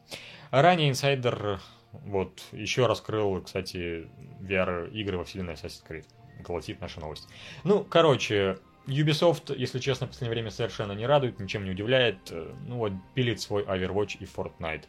Ранее 0.51 0.91
инсайдер 0.91 1.61
вот 1.93 2.43
еще 2.53 2.87
раскрыл, 2.87 3.41
кстати, 3.43 4.09
VR-игры 4.41 5.19
во 5.19 5.25
вселенной 5.25 5.55
Assassin's 5.55 5.83
Creed. 5.89 6.05
Гласит 6.41 6.81
наша 6.81 7.01
новость. 7.01 7.29
Ну, 7.65 7.85
короче, 7.85 8.59
Ubisoft, 8.87 9.57
если 9.57 9.79
честно, 9.79 10.07
в 10.07 10.11
последнее 10.11 10.35
время 10.35 10.51
совершенно 10.51 10.93
не 10.93 11.07
радует, 11.07 11.41
ничем 11.41 11.65
не 11.65 11.71
удивляет. 11.71 12.19
Ну 12.67 12.77
вот, 12.77 12.93
пилит 13.15 13.41
свой 13.41 13.65
Overwatch 13.65 14.19
и 14.21 14.25
Fortnite. 14.25 14.85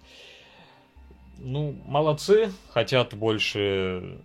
ну, 1.40 1.72
молодцы, 1.86 2.52
хотят 2.70 3.14
больше, 3.14 4.20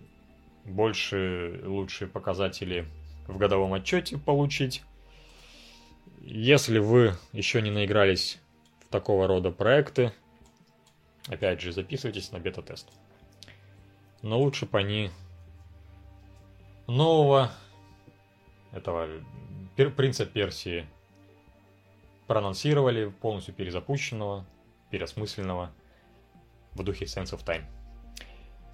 больше 0.65 1.61
лучшие 1.63 2.07
показатели 2.07 2.85
в 3.27 3.37
годовом 3.37 3.73
отчете 3.73 4.17
получить. 4.17 4.83
Если 6.21 6.79
вы 6.79 7.15
еще 7.31 7.61
не 7.61 7.71
наигрались 7.71 8.39
в 8.85 8.91
такого 8.91 9.27
рода 9.27 9.51
проекты, 9.51 10.11
опять 11.27 11.61
же, 11.61 11.71
записывайтесь 11.71 12.31
на 12.31 12.39
бета-тест. 12.39 12.89
Но 14.21 14.39
лучше 14.39 14.65
бы 14.65 14.79
они 14.79 15.09
нового 16.87 17.51
этого 18.71 19.07
принца 19.75 20.25
Персии 20.25 20.87
проанонсировали, 22.27 23.09
полностью 23.09 23.53
перезапущенного, 23.53 24.45
переосмысленного 24.89 25.71
в 26.73 26.83
духе 26.83 27.05
Sense 27.05 27.37
of 27.37 27.45
Time. 27.45 27.65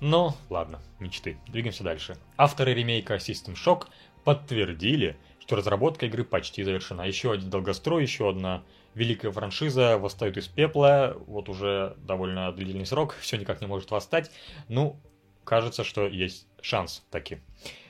Но, 0.02 0.36
ладно, 0.50 0.80
мечты. 1.00 1.38
Двигаемся 1.48 1.84
дальше. 1.84 2.18
Авторы 2.38 2.74
ремейка 2.74 3.16
System 3.16 3.56
Shock 3.56 3.88
подтвердили, 4.24 5.18
что 5.40 5.58
разработка 5.58 6.06
игры 6.06 6.24
почти 6.24 6.64
завершена. 6.64 7.02
Еще 7.02 7.32
один 7.32 7.50
долгострой, 7.50 8.04
еще 8.04 8.30
одна 8.30 8.64
великая 8.94 9.32
франшиза 9.32 9.98
восстает 9.98 10.38
из 10.38 10.48
пепла. 10.48 11.16
Вот 11.28 11.50
уже 11.50 11.96
довольно 12.00 12.52
длительный 12.52 12.86
срок, 12.86 13.16
все 13.20 13.38
никак 13.38 13.62
не 13.62 13.68
может 13.68 13.92
восстать. 13.92 14.32
Ну, 14.68 15.00
кажется, 15.44 15.84
что 15.84 16.08
есть 16.08 16.48
шанс 16.62 17.04
таки. 17.10 17.40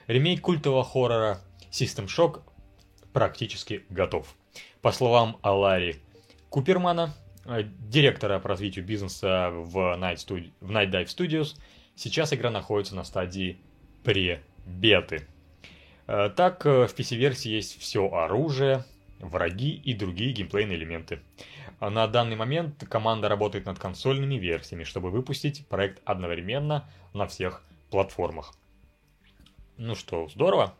Ремейк 0.08 0.42
культового 0.42 0.84
хоррора 0.84 1.42
System 1.72 2.08
Shock 2.08 2.42
практически 3.14 3.86
готов. 3.90 4.34
По 4.82 4.92
словам 4.92 5.38
Алари 5.42 5.98
Купермана, 6.50 7.14
э, 7.46 7.64
директора 7.64 8.40
по 8.40 8.50
развитию 8.50 8.86
бизнеса 8.86 9.50
в 9.52 9.78
Night, 9.98 10.16
Studi- 10.16 10.52
в 10.62 10.72
Night 10.72 10.92
Dive 10.92 11.06
Studios, 11.06 11.56
сейчас 11.96 12.34
игра 12.34 12.50
находится 12.50 12.96
на 12.96 13.04
стадии 13.04 13.60
пре-беты. 14.04 15.28
Э, 16.08 16.30
так, 16.36 16.66
э, 16.66 16.88
в 16.88 16.96
PC-версии 16.96 17.50
есть 17.52 17.80
все 17.80 18.10
оружие, 18.10 18.84
враги 19.20 19.72
и 19.72 19.94
другие 19.94 20.32
геймплейные 20.32 20.78
элементы. 20.78 21.22
На 21.80 22.08
данный 22.08 22.36
момент 22.36 22.84
команда 22.90 23.30
работает 23.30 23.66
над 23.66 23.80
консольными 23.80 24.36
версиями, 24.36 24.84
чтобы 24.84 25.12
выпустить 25.12 25.66
проект 25.68 26.02
одновременно 26.06 26.90
на 27.14 27.28
всех 27.28 27.64
платформах. 27.90 28.54
Ну 29.78 29.96
что, 29.96 30.28
здорово. 30.28 30.76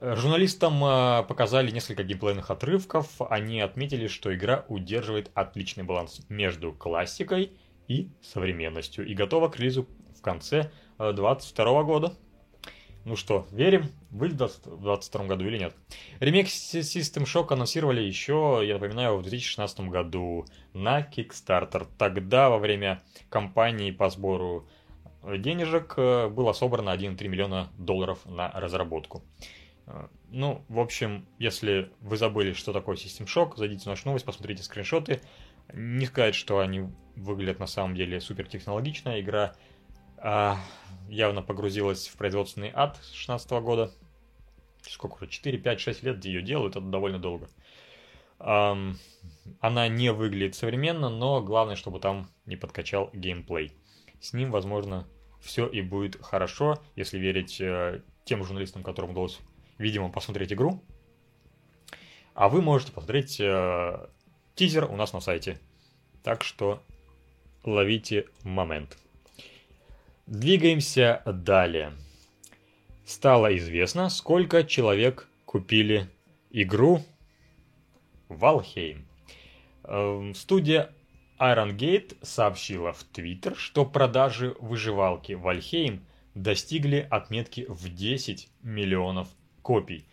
Журналистам 0.00 0.82
э, 0.84 1.24
показали 1.24 1.70
несколько 1.70 2.04
геймплейных 2.04 2.50
отрывков. 2.50 3.20
Они 3.28 3.60
отметили, 3.60 4.06
что 4.06 4.34
игра 4.34 4.64
удерживает 4.68 5.30
отличный 5.34 5.84
баланс 5.84 6.20
между 6.28 6.72
классикой 6.72 7.52
и 7.86 8.08
современностью 8.22 9.06
и 9.06 9.14
готова 9.14 9.48
к 9.48 9.58
релизу 9.58 9.86
в 10.16 10.22
конце 10.22 10.70
2022 10.98 11.82
года. 11.82 12.14
Ну 13.04 13.16
что, 13.16 13.46
верим? 13.50 13.88
Выйдет 14.10 14.36
в 14.36 14.82
2022 14.82 15.24
году 15.24 15.46
или 15.46 15.58
нет? 15.58 15.74
Ремейк 16.20 16.48
System 16.48 17.24
Shock 17.24 17.52
анонсировали 17.52 18.02
еще, 18.02 18.60
я 18.62 18.74
напоминаю, 18.74 19.16
в 19.16 19.22
2016 19.22 19.80
году 19.88 20.44
на 20.74 21.00
Kickstarter. 21.00 21.86
Тогда 21.96 22.50
во 22.50 22.58
время 22.58 23.02
кампании 23.30 23.90
по 23.90 24.10
сбору 24.10 24.68
денежек 25.24 25.94
э, 25.96 26.28
было 26.28 26.52
собрано 26.52 26.90
1,3 26.90 27.28
миллиона 27.28 27.70
долларов 27.78 28.18
на 28.26 28.50
разработку. 28.50 29.22
Э, 29.86 30.08
ну, 30.28 30.62
в 30.68 30.78
общем, 30.78 31.26
если 31.38 31.90
вы 32.00 32.18
забыли, 32.18 32.52
что 32.52 32.74
такое 32.74 32.96
System 32.96 33.26
Shock, 33.26 33.56
зайдите 33.56 33.84
в 33.84 33.86
нашу 33.86 34.08
новость, 34.08 34.26
посмотрите 34.26 34.62
скриншоты. 34.62 35.20
Не 35.72 36.04
сказать, 36.04 36.34
что 36.34 36.58
они 36.58 36.84
выглядят 37.16 37.60
на 37.60 37.66
самом 37.66 37.94
деле 37.94 38.20
супер 38.20 38.46
технологично. 38.46 39.20
Игра 39.20 39.54
явно 40.22 41.42
погрузилась 41.42 42.08
в 42.08 42.16
производственный 42.16 42.70
ад 42.74 42.98
с 43.02 43.12
16 43.12 43.50
года. 43.62 43.92
Сколько 44.82 45.14
уже? 45.14 45.28
4, 45.28 45.58
5, 45.58 45.80
6 45.80 46.02
лет 46.02 46.24
ее 46.24 46.42
делают, 46.42 46.76
это 46.76 46.84
довольно 46.84 47.18
долго. 47.18 47.48
Она 48.38 49.88
не 49.88 50.12
выглядит 50.12 50.54
современно, 50.54 51.08
но 51.10 51.42
главное, 51.42 51.76
чтобы 51.76 52.00
там 52.00 52.28
не 52.46 52.56
подкачал 52.56 53.10
геймплей. 53.12 53.72
С 54.20 54.32
ним, 54.32 54.50
возможно, 54.50 55.06
все 55.40 55.66
и 55.66 55.82
будет 55.82 56.22
хорошо, 56.22 56.78
если 56.96 57.18
верить 57.18 57.60
э, 57.60 58.02
тем 58.24 58.44
журналистам, 58.44 58.82
которым 58.82 59.12
удалось 59.12 59.40
видимо, 59.80 60.10
посмотреть 60.10 60.52
игру. 60.52 60.82
А 62.34 62.48
вы 62.48 62.62
можете 62.62 62.92
посмотреть 62.92 63.40
э, 63.40 64.08
тизер 64.54 64.84
у 64.84 64.94
нас 64.94 65.12
на 65.12 65.20
сайте. 65.20 65.58
Так 66.22 66.44
что 66.44 66.82
ловите 67.64 68.26
момент. 68.44 68.96
Двигаемся 70.30 71.22
далее. 71.26 71.92
Стало 73.04 73.56
известно, 73.56 74.08
сколько 74.08 74.62
человек 74.62 75.26
купили 75.44 76.08
игру 76.50 77.02
Valheim. 78.28 79.02
Э, 79.82 80.32
студия 80.36 80.92
Iron 81.40 81.76
Gate 81.76 82.16
сообщила 82.22 82.92
в 82.92 83.02
Твиттер, 83.02 83.56
что 83.56 83.84
продажи 83.84 84.54
выживалки 84.60 85.32
Valheim 85.32 85.98
достигли 86.36 87.08
отметки 87.10 87.66
в 87.68 87.92
10 87.92 88.50
миллионов 88.62 89.26
копий. 89.62 90.06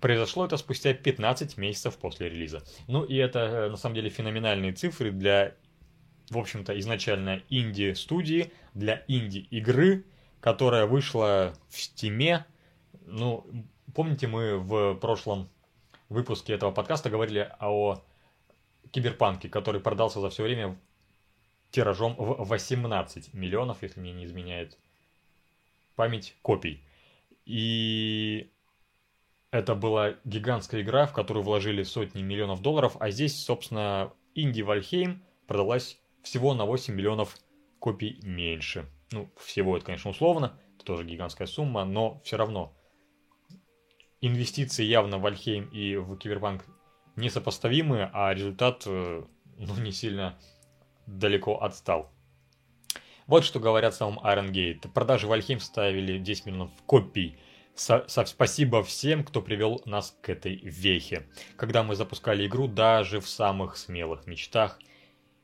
Произошло 0.00 0.46
это 0.46 0.56
спустя 0.56 0.94
15 0.94 1.56
месяцев 1.58 1.96
после 1.96 2.28
релиза. 2.28 2.64
Ну 2.88 3.04
и 3.04 3.14
это 3.14 3.38
э, 3.38 3.68
на 3.70 3.76
самом 3.76 3.94
деле 3.94 4.10
феноменальные 4.10 4.72
цифры 4.72 5.12
для, 5.12 5.54
в 6.32 6.38
общем-то, 6.38 6.78
изначально 6.80 7.42
инди-студии, 7.50 8.52
для 8.74 9.04
инди-игры, 9.06 10.04
которая 10.40 10.86
вышла 10.86 11.54
в 11.68 11.78
Стиме. 11.78 12.46
Ну, 13.06 13.46
помните, 13.94 14.26
мы 14.26 14.58
в 14.58 14.94
прошлом 14.94 15.48
выпуске 16.08 16.54
этого 16.54 16.70
подкаста 16.70 17.10
говорили 17.10 17.52
о 17.60 18.02
Киберпанке, 18.90 19.48
который 19.48 19.80
продался 19.80 20.20
за 20.20 20.30
все 20.30 20.42
время 20.42 20.78
тиражом 21.70 22.14
в 22.16 22.48
18 22.48 23.34
миллионов, 23.34 23.82
если 23.82 24.00
мне 24.00 24.12
не 24.12 24.24
изменяет 24.24 24.78
память, 25.96 26.34
копий. 26.42 26.82
И 27.44 28.50
это 29.50 29.74
была 29.74 30.14
гигантская 30.24 30.80
игра, 30.80 31.06
в 31.06 31.12
которую 31.12 31.44
вложили 31.44 31.82
сотни 31.82 32.22
миллионов 32.22 32.62
долларов, 32.62 32.96
а 33.00 33.10
здесь, 33.10 33.42
собственно, 33.42 34.12
Инди 34.34 34.62
Вальхейм 34.62 35.22
продалась 35.46 35.98
всего 36.22 36.54
на 36.54 36.64
8 36.64 36.94
миллионов 36.94 37.36
копий 37.78 38.18
меньше. 38.22 38.86
Ну, 39.10 39.30
всего 39.36 39.76
это, 39.76 39.86
конечно, 39.86 40.10
условно, 40.10 40.58
это 40.76 40.84
тоже 40.84 41.04
гигантская 41.04 41.46
сумма, 41.46 41.84
но 41.84 42.20
все 42.24 42.36
равно 42.36 42.74
инвестиции 44.20 44.84
явно 44.84 45.18
в 45.18 45.22
Valheim 45.22 45.66
и 45.66 45.96
в 45.96 46.16
Киберпанк 46.16 46.64
несопоставимы, 47.16 48.10
а 48.12 48.32
результат, 48.32 48.84
э, 48.86 49.24
ну, 49.58 49.76
не 49.76 49.92
сильно 49.92 50.38
далеко 51.06 51.60
отстал. 51.60 52.10
Вот 53.26 53.44
что 53.44 53.60
говорят 53.60 53.94
в 53.94 53.96
самом 53.96 54.18
Iron 54.24 54.50
Gate. 54.50 54.90
Продажи 54.92 55.26
Valheim 55.26 55.60
составили 55.60 56.18
10 56.18 56.46
миллионов 56.46 56.70
копий. 56.86 57.36
Со 57.74 58.06
со 58.06 58.24
спасибо 58.26 58.82
всем, 58.82 59.24
кто 59.24 59.40
привел 59.40 59.80
нас 59.86 60.16
к 60.20 60.28
этой 60.28 60.56
вехе. 60.56 61.26
Когда 61.56 61.82
мы 61.82 61.96
запускали 61.96 62.46
игру, 62.46 62.68
даже 62.68 63.20
в 63.20 63.28
самых 63.28 63.76
смелых 63.76 64.26
мечтах 64.26 64.78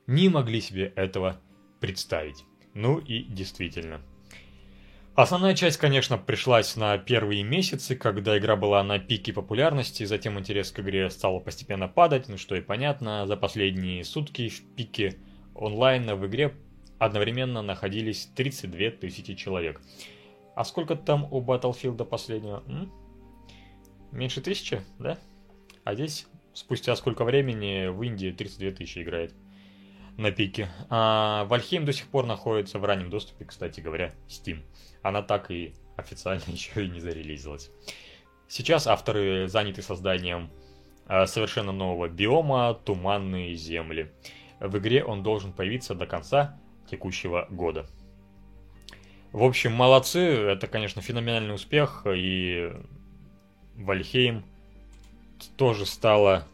не 0.09 0.27
могли 0.27 0.59
себе 0.59 0.91
этого 0.95 1.39
представить. 1.79 2.43
Ну 2.73 2.97
и 2.97 3.21
действительно. 3.21 4.01
Основная 5.13 5.53
часть, 5.53 5.77
конечно, 5.77 6.17
пришлась 6.17 6.75
на 6.75 6.97
первые 6.97 7.43
месяцы, 7.43 7.95
когда 7.95 8.35
игра 8.37 8.55
была 8.55 8.83
на 8.83 8.97
пике 8.97 9.33
популярности, 9.33 10.05
затем 10.05 10.39
интерес 10.39 10.71
к 10.71 10.79
игре 10.79 11.11
стал 11.11 11.39
постепенно 11.41 11.87
падать, 11.87 12.27
ну 12.27 12.37
что 12.37 12.55
и 12.55 12.61
понятно, 12.61 13.27
за 13.27 13.37
последние 13.37 14.03
сутки 14.03 14.49
в 14.49 14.63
пике 14.75 15.17
онлайна 15.53 16.15
в 16.15 16.25
игре 16.25 16.55
одновременно 16.97 17.61
находились 17.61 18.31
32 18.35 18.91
тысячи 18.91 19.35
человек. 19.35 19.79
А 20.55 20.63
сколько 20.63 20.95
там 20.95 21.31
у 21.31 21.39
Battlefield 21.39 22.03
последнего? 22.05 22.63
М? 22.67 22.91
Меньше 24.11 24.41
тысячи, 24.41 24.81
да? 24.97 25.19
А 25.83 25.93
здесь 25.93 26.25
спустя 26.53 26.95
сколько 26.95 27.25
времени 27.25 27.87
в 27.89 28.01
Индии 28.01 28.31
32 28.31 28.71
тысячи 28.71 28.99
играет 29.03 29.35
на 30.19 30.31
пике. 30.31 30.69
А 30.89 31.45
Вальхейм 31.45 31.85
до 31.85 31.93
сих 31.93 32.07
пор 32.07 32.25
находится 32.25 32.77
в 32.77 32.85
раннем 32.85 33.09
доступе, 33.09 33.45
кстати 33.45 33.79
говоря, 33.79 34.13
Steam. 34.27 34.61
Она 35.01 35.21
так 35.21 35.49
и 35.49 35.73
официально 35.97 36.43
еще 36.47 36.85
и 36.85 36.89
не 36.89 36.99
зарелизилась. 36.99 37.71
Сейчас 38.47 38.87
авторы 38.87 39.47
заняты 39.47 39.81
созданием 39.81 40.49
а, 41.05 41.25
совершенно 41.25 41.71
нового 41.71 42.09
биома 42.09 42.73
«Туманные 42.85 43.55
земли». 43.55 44.11
В 44.59 44.77
игре 44.77 45.03
он 45.03 45.23
должен 45.23 45.53
появиться 45.53 45.95
до 45.95 46.05
конца 46.05 46.59
текущего 46.89 47.47
года. 47.49 47.87
В 49.31 49.43
общем, 49.43 49.71
молодцы, 49.73 50.19
это, 50.19 50.67
конечно, 50.67 51.01
феноменальный 51.01 51.53
успех, 51.53 52.05
и 52.11 52.73
Вальхейм 53.75 54.43
тоже 55.55 55.85
стала 55.85 56.47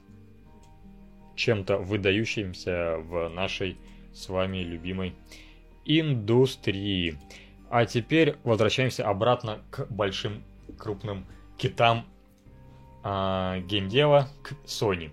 чем-то 1.36 1.78
выдающимся 1.78 2.98
в 2.98 3.30
нашей 3.30 3.78
с 4.14 4.30
вами 4.30 4.60
любимой 4.60 5.16
индустрии. 5.86 7.18
А 7.70 7.86
теперь 7.86 8.36
возвращаемся 8.44 9.08
обратно 9.08 9.62
к 9.70 9.88
большим 9.90 10.44
крупным 10.78 11.26
китам 11.58 12.06
э, 13.04 13.62
геймдева, 13.68 14.30
к 14.44 14.54
Sony. 14.66 15.12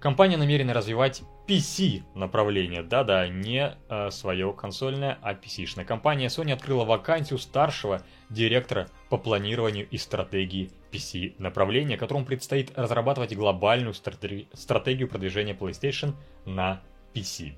Компания 0.00 0.36
намерена 0.36 0.74
развивать 0.74 1.22
PC 1.46 2.02
направление, 2.14 2.82
да-да, 2.82 3.28
не 3.28 3.76
э, 3.88 4.10
свое 4.10 4.52
консольное, 4.52 5.18
а 5.22 5.34
PC-шное. 5.34 5.84
Компания 5.84 6.26
Sony 6.26 6.52
открыла 6.52 6.84
вакансию 6.84 7.38
старшего 7.38 8.02
директора 8.30 8.88
по 9.10 9.16
планированию 9.16 9.88
и 9.88 9.96
стратегии 9.96 10.70
PC 10.90 11.36
направления, 11.38 11.96
которому 11.96 12.26
предстоит 12.26 12.76
разрабатывать 12.76 13.34
глобальную 13.36 13.94
стратеги- 13.94 14.48
стратегию 14.54 15.08
продвижения 15.08 15.54
PlayStation 15.54 16.14
на 16.44 16.82
PC. 17.14 17.54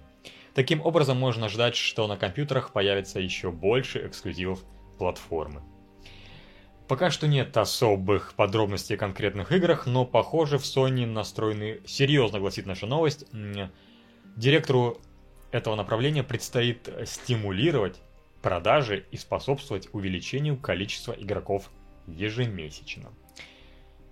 Таким 0.54 0.84
образом, 0.84 1.18
можно 1.18 1.48
ждать, 1.48 1.76
что 1.76 2.06
на 2.06 2.18
компьютерах 2.18 2.72
появится 2.72 3.20
еще 3.20 3.50
больше 3.50 4.06
эксклюзивов 4.06 4.64
платформы. 4.98 5.62
Пока 6.88 7.10
что 7.10 7.28
нет 7.28 7.54
особых 7.58 8.32
подробностей 8.32 8.96
о 8.96 8.98
конкретных 8.98 9.52
играх, 9.52 9.86
но 9.86 10.06
похоже 10.06 10.56
в 10.56 10.62
Sony 10.62 11.04
настроены 11.04 11.80
серьезно, 11.86 12.40
гласит 12.40 12.64
наша 12.64 12.86
новость. 12.86 13.26
Директору 14.36 14.98
этого 15.50 15.76
направления 15.76 16.22
предстоит 16.22 16.88
стимулировать 17.04 18.00
продажи 18.40 19.04
и 19.10 19.18
способствовать 19.18 19.88
увеличению 19.92 20.56
количества 20.56 21.12
игроков 21.12 21.70
ежемесячно. 22.06 23.10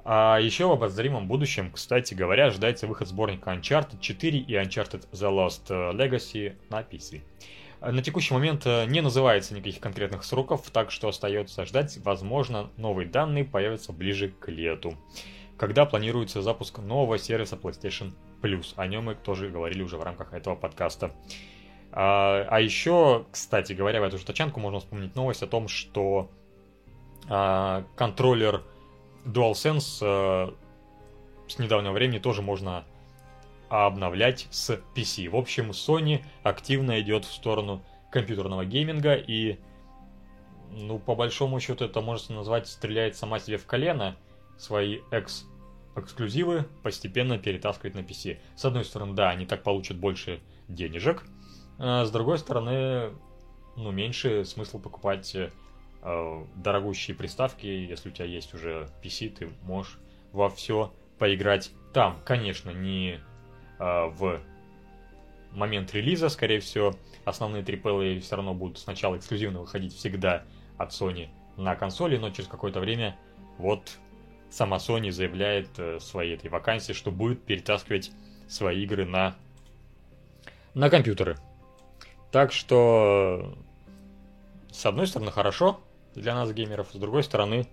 А 0.05 0.39
еще 0.39 0.67
в 0.67 0.73
обозримом 0.73 1.29
будущем, 1.29 1.73
кстати 1.73 2.13
говоря, 2.13 2.47
ожидается 2.47 2.87
выход 2.87 3.09
сборника 3.09 3.53
Uncharted 3.53 4.01
4 4.01 4.39
и 4.39 4.53
Uncharted 4.53 5.09
The 5.13 5.31
Lost 5.31 5.69
Legacy 5.69 6.57
на 6.69 6.83
PC. 6.83 7.23
На 7.81 8.03
текущий 8.03 8.33
момент 8.33 8.67
э, 8.67 8.87
не 8.87 9.01
называется 9.01 9.55
никаких 9.55 9.81
конкретных 9.81 10.25
сроков, 10.25 10.71
так 10.71 10.91
что 10.91 11.09
остается 11.09 11.65
ждать. 11.67 11.99
Возможно, 11.99 12.71
новые 12.77 13.09
данные 13.09 13.45
появятся 13.45 13.93
ближе 13.93 14.29
к 14.29 14.49
лету, 14.49 14.95
когда 15.59 15.85
планируется 15.85 16.41
запуск 16.43 16.79
нового 16.79 17.19
сервиса 17.19 17.57
PlayStation 17.57 18.13
Plus. 18.41 18.73
О 18.77 18.87
нем 18.87 19.05
мы 19.05 19.15
тоже 19.15 19.51
говорили 19.51 19.83
уже 19.83 19.99
в 19.99 20.03
рамках 20.03 20.33
этого 20.33 20.57
подкаста. 20.57 21.13
А, 21.93 22.47
а 22.49 22.61
еще, 22.61 23.27
кстати 23.31 23.73
говоря, 23.73 24.01
в 24.01 24.05
эту 24.05 24.19
же 24.19 24.25
тачанку 24.25 24.61
можно 24.61 24.81
вспомнить 24.81 25.15
новость 25.15 25.43
о 25.43 25.47
том, 25.47 25.69
что 25.69 26.31
а, 27.29 27.85
контроллер 27.95 28.63
DualSense 29.25 29.99
а, 30.03 30.55
с 31.49 31.59
недавнего 31.59 31.93
времени 31.93 32.19
тоже 32.19 32.43
можно 32.43 32.85
обновлять 33.69 34.47
с 34.51 34.81
PC. 34.95 35.29
В 35.29 35.37
общем, 35.37 35.71
Sony 35.71 36.25
активно 36.43 37.01
идет 37.01 37.25
в 37.25 37.33
сторону 37.33 37.83
компьютерного 38.11 38.65
гейминга 38.65 39.15
и, 39.15 39.59
ну, 40.71 40.99
по 40.99 41.15
большому 41.15 41.61
счету, 41.61 41.85
это 41.85 42.01
можно 42.01 42.37
назвать 42.37 42.69
стреляет 42.69 43.17
сама 43.17 43.39
себе 43.39 43.59
в 43.59 43.67
колено. 43.67 44.17
Свои 44.59 45.01
экс 45.11 45.45
эксклюзивы 45.97 46.67
постепенно 46.83 47.39
перетаскивать 47.39 47.95
на 47.95 48.01
PC. 48.01 48.39
С 48.55 48.65
одной 48.65 48.85
стороны, 48.85 49.15
да, 49.15 49.31
они 49.31 49.47
так 49.47 49.63
получат 49.63 49.97
больше 49.97 50.41
денежек, 50.69 51.25
а 51.79 52.05
с 52.05 52.11
другой 52.11 52.39
стороны, 52.39 53.13
ну, 53.77 53.91
меньше 53.91 54.45
смысл 54.45 54.79
покупать 54.79 55.35
э, 55.35 55.51
дорогущие 56.55 57.17
приставки, 57.17 57.67
если 57.67 58.11
у 58.11 58.13
тебя 58.13 58.27
есть 58.27 58.55
уже 58.55 58.89
PC, 59.03 59.31
ты 59.31 59.51
можешь 59.63 59.99
во 60.33 60.49
все 60.51 60.93
поиграть 61.19 61.71
там. 61.93 62.21
Конечно, 62.25 62.71
не 62.71 63.21
в 63.79 64.41
момент 65.53 65.93
релиза, 65.95 66.29
скорее 66.29 66.61
всего, 66.61 66.95
основные 67.25 67.63
AAA 67.63 68.21
все 68.21 68.37
равно 68.37 68.55
будут 68.55 68.79
сначала 68.79 69.17
эксклюзивно 69.17 69.61
выходить 69.61 69.95
всегда 69.95 70.45
от 70.79 70.91
Sony 70.91 71.29
на 71.57 71.75
консоли, 71.75 72.17
но 72.17 72.31
через 72.31 72.49
какое-то 72.49 72.81
время 72.81 73.17
вот 73.59 73.99
сама 74.51 74.77
Sony 74.77 75.11
заявляет 75.11 75.69
э, 75.79 75.99
своей 76.01 76.35
этой 76.35 76.51
вакансии, 76.51 76.93
что 76.93 77.11
будет 77.11 77.43
перетаскивать 77.43 78.13
свои 78.49 78.83
игры 78.85 79.05
на, 79.05 79.35
на 80.75 80.91
компьютеры. 80.91 81.37
Так 82.31 82.53
что, 82.53 83.57
с 84.71 84.85
одной 84.85 85.07
стороны, 85.07 85.31
хорошо 85.31 85.81
для 86.15 86.35
нас, 86.35 86.53
геймеров, 86.53 86.89
с 86.93 86.97
другой 86.97 87.23
стороны, 87.23 87.67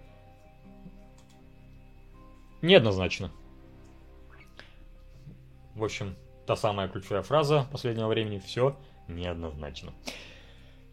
неоднозначно. 2.61 3.31
В 5.75 5.83
общем, 5.83 6.15
та 6.45 6.55
самая 6.55 6.87
ключевая 6.87 7.23
фраза 7.23 7.67
последнего 7.71 8.07
времени 8.07 8.39
«все 8.39 8.77
неоднозначно». 9.07 9.93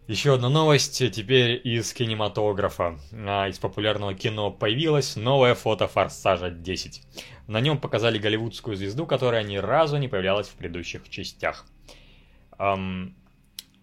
Еще 0.06 0.34
одна 0.34 0.48
новость 0.48 0.98
теперь 1.12 1.60
из 1.62 1.92
кинематографа. 1.92 2.98
А, 3.12 3.46
из 3.46 3.58
популярного 3.58 4.12
кино 4.14 4.50
появилось 4.50 5.14
новое 5.14 5.54
фото 5.54 5.86
«Форсажа 5.86 6.48
10». 6.48 7.02
На 7.46 7.60
нем 7.60 7.78
показали 7.78 8.18
голливудскую 8.18 8.76
звезду, 8.76 9.06
которая 9.06 9.44
ни 9.44 9.56
разу 9.56 9.98
не 9.98 10.08
появлялась 10.08 10.48
в 10.48 10.54
предыдущих 10.54 11.08
частях. 11.08 11.64
Эм, 12.58 13.14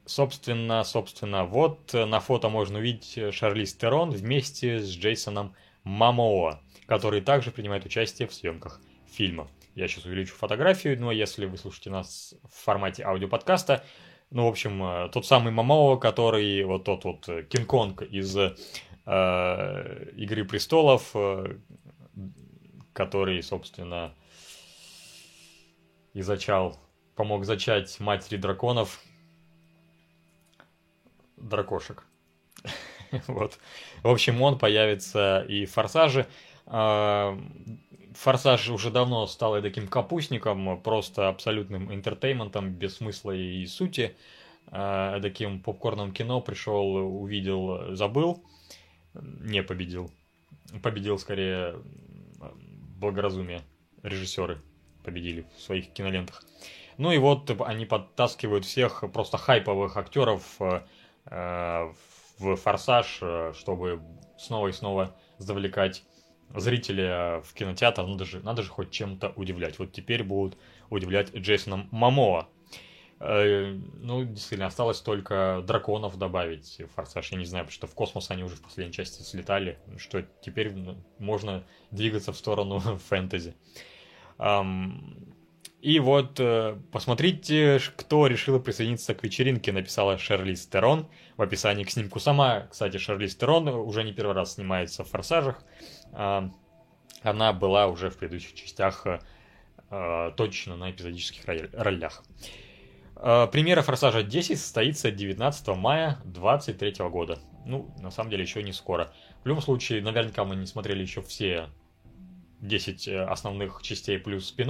собственно, 0.06 0.84
собственно, 0.84 1.46
вот 1.46 1.94
на 1.94 2.20
фото 2.20 2.50
можно 2.50 2.80
увидеть 2.80 3.34
Шарлиз 3.34 3.74
Терон 3.76 4.10
вместе 4.10 4.80
с 4.80 4.90
Джейсоном 4.90 5.56
Мамоа, 5.84 6.60
который 6.88 7.22
также 7.22 7.52
принимает 7.52 7.86
участие 7.86 8.28
в 8.28 8.34
съемках 8.34 8.82
фильма. 9.10 9.48
Я 9.78 9.88
сейчас 9.88 10.06
увеличу 10.06 10.34
фотографию, 10.34 11.00
но 11.00 11.12
если 11.12 11.46
вы 11.46 11.56
слушаете 11.56 11.92
нас 11.92 12.34
в 12.50 12.64
формате 12.64 13.04
аудиоподкаста, 13.04 13.84
ну, 14.32 14.46
в 14.46 14.48
общем, 14.48 14.84
э, 14.84 15.10
тот 15.10 15.28
самый 15.28 15.54
Мамоа, 15.54 15.98
который 15.98 16.64
вот 16.64 16.84
тот 16.84 17.04
вот 17.06 17.30
э, 17.30 17.44
Кинг-Конг 17.44 18.02
из 18.02 18.36
э, 18.36 18.56
Игры 20.16 20.46
престолов, 20.46 21.12
э, 21.14 21.60
который, 22.92 23.44
собственно, 23.44 24.16
и 26.16 26.24
зачал, 26.24 26.76
помог 27.16 27.46
зачать 27.46 28.00
матери 28.00 28.38
драконов, 28.38 29.00
дракошек. 31.36 32.04
вот. 33.28 33.60
В 34.02 34.08
общем, 34.08 34.42
он 34.42 34.58
появится 34.58 35.46
и 35.48 35.68
в 35.68 35.72
Форсаже. 35.74 36.26
Форсаж 38.18 38.70
уже 38.70 38.90
давно 38.90 39.28
стал 39.28 39.62
таким 39.62 39.88
капустником, 39.88 40.82
просто 40.82 41.30
абсолютным 41.30 41.94
интертейментом, 41.94 42.72
без 42.72 42.98
смысла 42.98 43.32
и 43.32 43.66
сути. 43.68 44.16
Э, 44.72 45.20
таким 45.22 45.62
попкорным 45.62 46.12
кино 46.12 46.42
пришел, 46.42 46.96
увидел, 46.96 47.96
забыл, 47.96 48.44
не 49.14 49.62
победил. 49.62 50.12
Победил 50.82 51.20
скорее 51.20 51.76
благоразумие. 52.98 53.62
Режиссеры 54.02 54.62
победили 55.04 55.46
в 55.56 55.62
своих 55.62 55.94
кинолентах. 55.94 56.44
Ну 56.98 57.12
и 57.12 57.20
вот 57.20 57.50
они 57.62 57.86
подтаскивают 57.86 58.66
всех 58.66 59.04
просто 59.14 59.38
хайповых 59.38 59.96
актеров 59.96 60.44
э, 60.60 61.92
в 62.40 62.56
«Форсаж», 62.56 63.20
э, 63.22 63.54
чтобы 63.56 64.02
снова 64.40 64.70
и 64.70 64.72
снова 64.72 65.16
завлекать 65.38 66.04
зрителя 66.56 67.42
в 67.42 67.54
кинотеатр, 67.54 68.06
надо 68.06 68.26
же, 68.26 68.40
надо 68.42 68.64
же 68.64 68.70
хоть 68.70 68.92
чем-то 68.92 69.34
удивлять. 69.36 69.80
Вот 69.80 69.92
теперь 69.92 70.24
будут 70.24 70.58
удивлять 70.90 71.36
Джейсоном 71.36 71.88
Мамоа. 71.92 72.48
Э, 73.20 73.74
ну, 73.96 74.24
действительно, 74.24 74.68
осталось 74.68 75.02
только 75.02 75.64
драконов 75.66 76.18
добавить 76.18 76.80
в 76.80 76.96
Форсаж. 76.96 77.32
Я 77.32 77.38
не 77.38 77.46
знаю, 77.46 77.66
потому 77.66 77.74
что 77.74 77.88
в 77.88 77.96
космос 77.96 78.30
они 78.32 78.44
уже 78.44 78.56
в 78.56 78.62
последней 78.62 78.94
части 78.94 79.22
слетали, 79.24 79.80
что 79.98 80.24
теперь 80.42 80.72
ну, 80.74 80.98
можно 81.20 81.64
двигаться 81.92 82.32
в 82.32 82.38
сторону 82.38 82.80
фэнтези. 83.10 83.56
И 85.82 86.00
вот 86.00 86.40
э, 86.40 86.76
посмотрите, 86.92 87.80
кто 87.96 88.26
решил 88.26 88.60
присоединиться 88.60 89.14
к 89.14 89.24
вечеринке, 89.24 89.72
написала 89.72 90.18
Шерли 90.18 90.56
Стерон 90.56 91.08
в 91.38 91.42
описании 91.42 91.84
к 91.84 91.92
снимку. 91.92 92.20
Сама, 92.20 92.68
кстати, 92.72 92.98
Шерли 92.98 93.28
Стерон 93.28 93.68
уже 93.68 94.04
не 94.04 94.12
первый 94.12 94.36
раз 94.36 94.56
снимается 94.56 95.04
в 95.04 95.10
«Форсажах». 95.10 95.64
А, 96.14 96.50
она 97.24 97.54
была 97.54 97.88
уже 97.88 98.10
в 98.10 98.18
предыдущих 98.18 98.54
частях 98.56 99.06
э, 99.06 99.20
э, 99.90 100.32
точно 100.36 100.76
на 100.76 100.92
эпизодических 100.92 101.46
ролях. 101.46 102.24
Премьера 103.16 103.82
«Форсажа 103.82 104.22
10» 104.22 104.56
состоится 104.58 105.10
19 105.10 105.68
мая 105.70 106.20
2023 106.26 107.10
года. 107.10 107.40
Ну, 107.66 107.92
на 108.00 108.12
самом 108.12 108.30
деле, 108.30 108.44
еще 108.44 108.62
не 108.62 108.74
скоро. 108.74 109.12
В 109.44 109.48
любом 109.48 109.64
случае, 109.64 110.04
наверняка 110.04 110.44
мы 110.44 110.56
не 110.56 110.68
смотрели 110.68 111.02
еще 111.02 111.24
все 111.24 111.70
10 112.62 113.08
основных 113.08 113.82
частей 113.82 114.20
плюс 114.20 114.48
спин. 114.50 114.70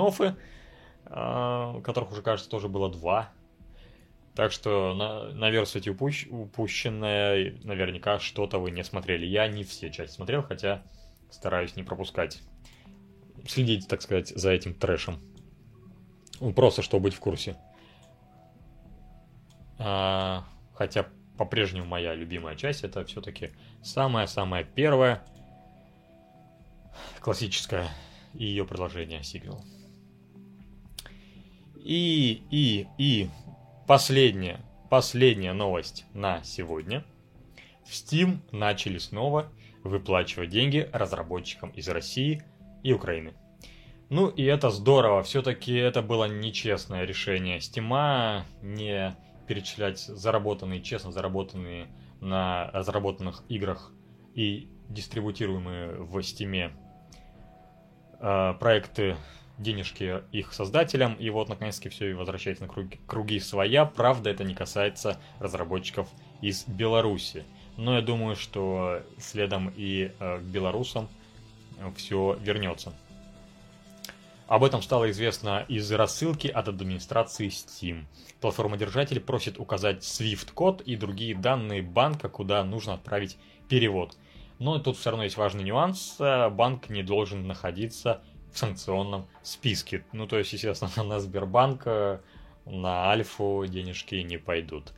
А, 1.09 1.79
которых 1.81 2.11
уже, 2.11 2.21
кажется, 2.21 2.49
тоже 2.49 2.67
было 2.67 2.91
два. 2.91 3.31
Так 4.35 4.51
что 4.51 4.93
на, 4.93 5.31
на 5.31 5.49
версии 5.49 5.89
упущ, 5.89 6.27
упущенное, 6.29 7.55
наверняка 7.63 8.19
что-то 8.19 8.59
вы 8.59 8.71
не 8.71 8.83
смотрели. 8.83 9.25
Я 9.25 9.47
не 9.47 9.63
все 9.63 9.89
части 9.89 10.15
смотрел, 10.15 10.43
хотя 10.43 10.83
стараюсь 11.29 11.75
не 11.75 11.83
пропускать. 11.83 12.41
Следить, 13.47 13.87
так 13.87 14.01
сказать, 14.01 14.29
за 14.29 14.51
этим 14.51 14.73
трэшем. 14.73 15.19
Просто, 16.55 16.81
чтобы 16.81 17.03
быть 17.03 17.13
в 17.13 17.19
курсе. 17.19 17.57
А, 19.79 20.43
хотя 20.73 21.07
по-прежнему 21.37 21.85
моя 21.85 22.15
любимая 22.15 22.55
часть, 22.55 22.83
это 22.83 23.05
все-таки 23.05 23.51
самая-самая 23.83 24.63
первая 24.63 25.23
классическая 27.19 27.89
и 28.33 28.45
ее 28.45 28.65
продолжение 28.65 29.23
сиквел. 29.23 29.63
И, 31.75 32.43
и, 32.51 32.87
и 32.97 33.29
последняя, 33.87 34.59
последняя 34.89 35.53
новость 35.53 36.05
на 36.13 36.43
сегодня. 36.43 37.05
В 37.85 37.91
Steam 37.91 38.39
начали 38.51 38.97
снова 38.97 39.49
выплачивать 39.87 40.49
деньги 40.49 40.89
разработчикам 40.93 41.69
из 41.71 41.87
России 41.87 42.43
и 42.83 42.93
Украины. 42.93 43.33
Ну 44.09 44.29
и 44.29 44.43
это 44.43 44.69
здорово, 44.69 45.23
все-таки 45.23 45.73
это 45.73 46.01
было 46.01 46.25
нечестное 46.25 47.03
решение 47.03 47.59
Стима 47.59 48.45
не 48.61 49.15
перечислять 49.47 49.99
заработанные, 49.99 50.81
честно 50.81 51.11
заработанные 51.11 51.87
на 52.21 52.71
разработанных 52.71 53.43
играх 53.49 53.91
и 54.33 54.69
дистрибутируемые 54.89 55.95
в 55.95 56.21
Стиме 56.21 56.71
э, 58.19 58.53
проекты 58.59 59.17
денежки 59.57 60.21
их 60.31 60.53
создателям, 60.53 61.15
и 61.15 61.29
вот 61.29 61.49
наконец-таки 61.49 61.89
все 61.89 62.11
и 62.11 62.13
возвращается 62.13 62.63
на 62.63 62.69
круги, 62.69 62.99
круги 63.07 63.39
своя. 63.39 63.85
Правда, 63.85 64.29
это 64.29 64.43
не 64.43 64.53
касается 64.53 65.19
разработчиков 65.39 66.07
из 66.41 66.65
Беларуси. 66.67 67.43
Но 67.77 67.95
я 67.95 68.01
думаю, 68.01 68.35
что 68.35 69.01
следом 69.19 69.71
и 69.75 70.11
э, 70.19 70.39
к 70.39 70.41
белорусам 70.41 71.07
все 71.95 72.37
вернется. 72.41 72.93
Об 74.47 74.63
этом 74.63 74.81
стало 74.81 75.11
известно 75.11 75.65
из 75.67 75.91
рассылки 75.91 76.47
от 76.47 76.69
администрации 76.69 77.49
Steam. 77.49 78.05
Платформодержатель 78.39 79.19
просит 79.19 79.59
указать 79.59 80.03
SWIFT-код 80.03 80.81
и 80.81 80.95
другие 80.95 81.35
данные 81.35 81.81
банка, 81.81 82.29
куда 82.29 82.63
нужно 82.63 82.93
отправить 82.93 83.37
перевод. 83.67 84.17
Но 84.59 84.79
тут 84.79 84.97
все 84.97 85.09
равно 85.09 85.25
есть 85.25 85.35
важный 85.35 85.65
нюанс. 85.65 86.15
Банк 86.17 86.89
не 86.89 87.03
должен 87.03 87.45
находиться 87.45 88.21
в 88.53 88.57
санкционном 88.57 89.27
списке. 89.43 90.05
Ну, 90.13 90.27
то 90.27 90.37
есть, 90.37 90.53
естественно, 90.53 91.03
на 91.03 91.19
Сбербанк, 91.19 91.85
на 92.65 93.11
Альфу 93.11 93.65
денежки 93.67 94.15
не 94.15 94.37
пойдут. 94.37 94.93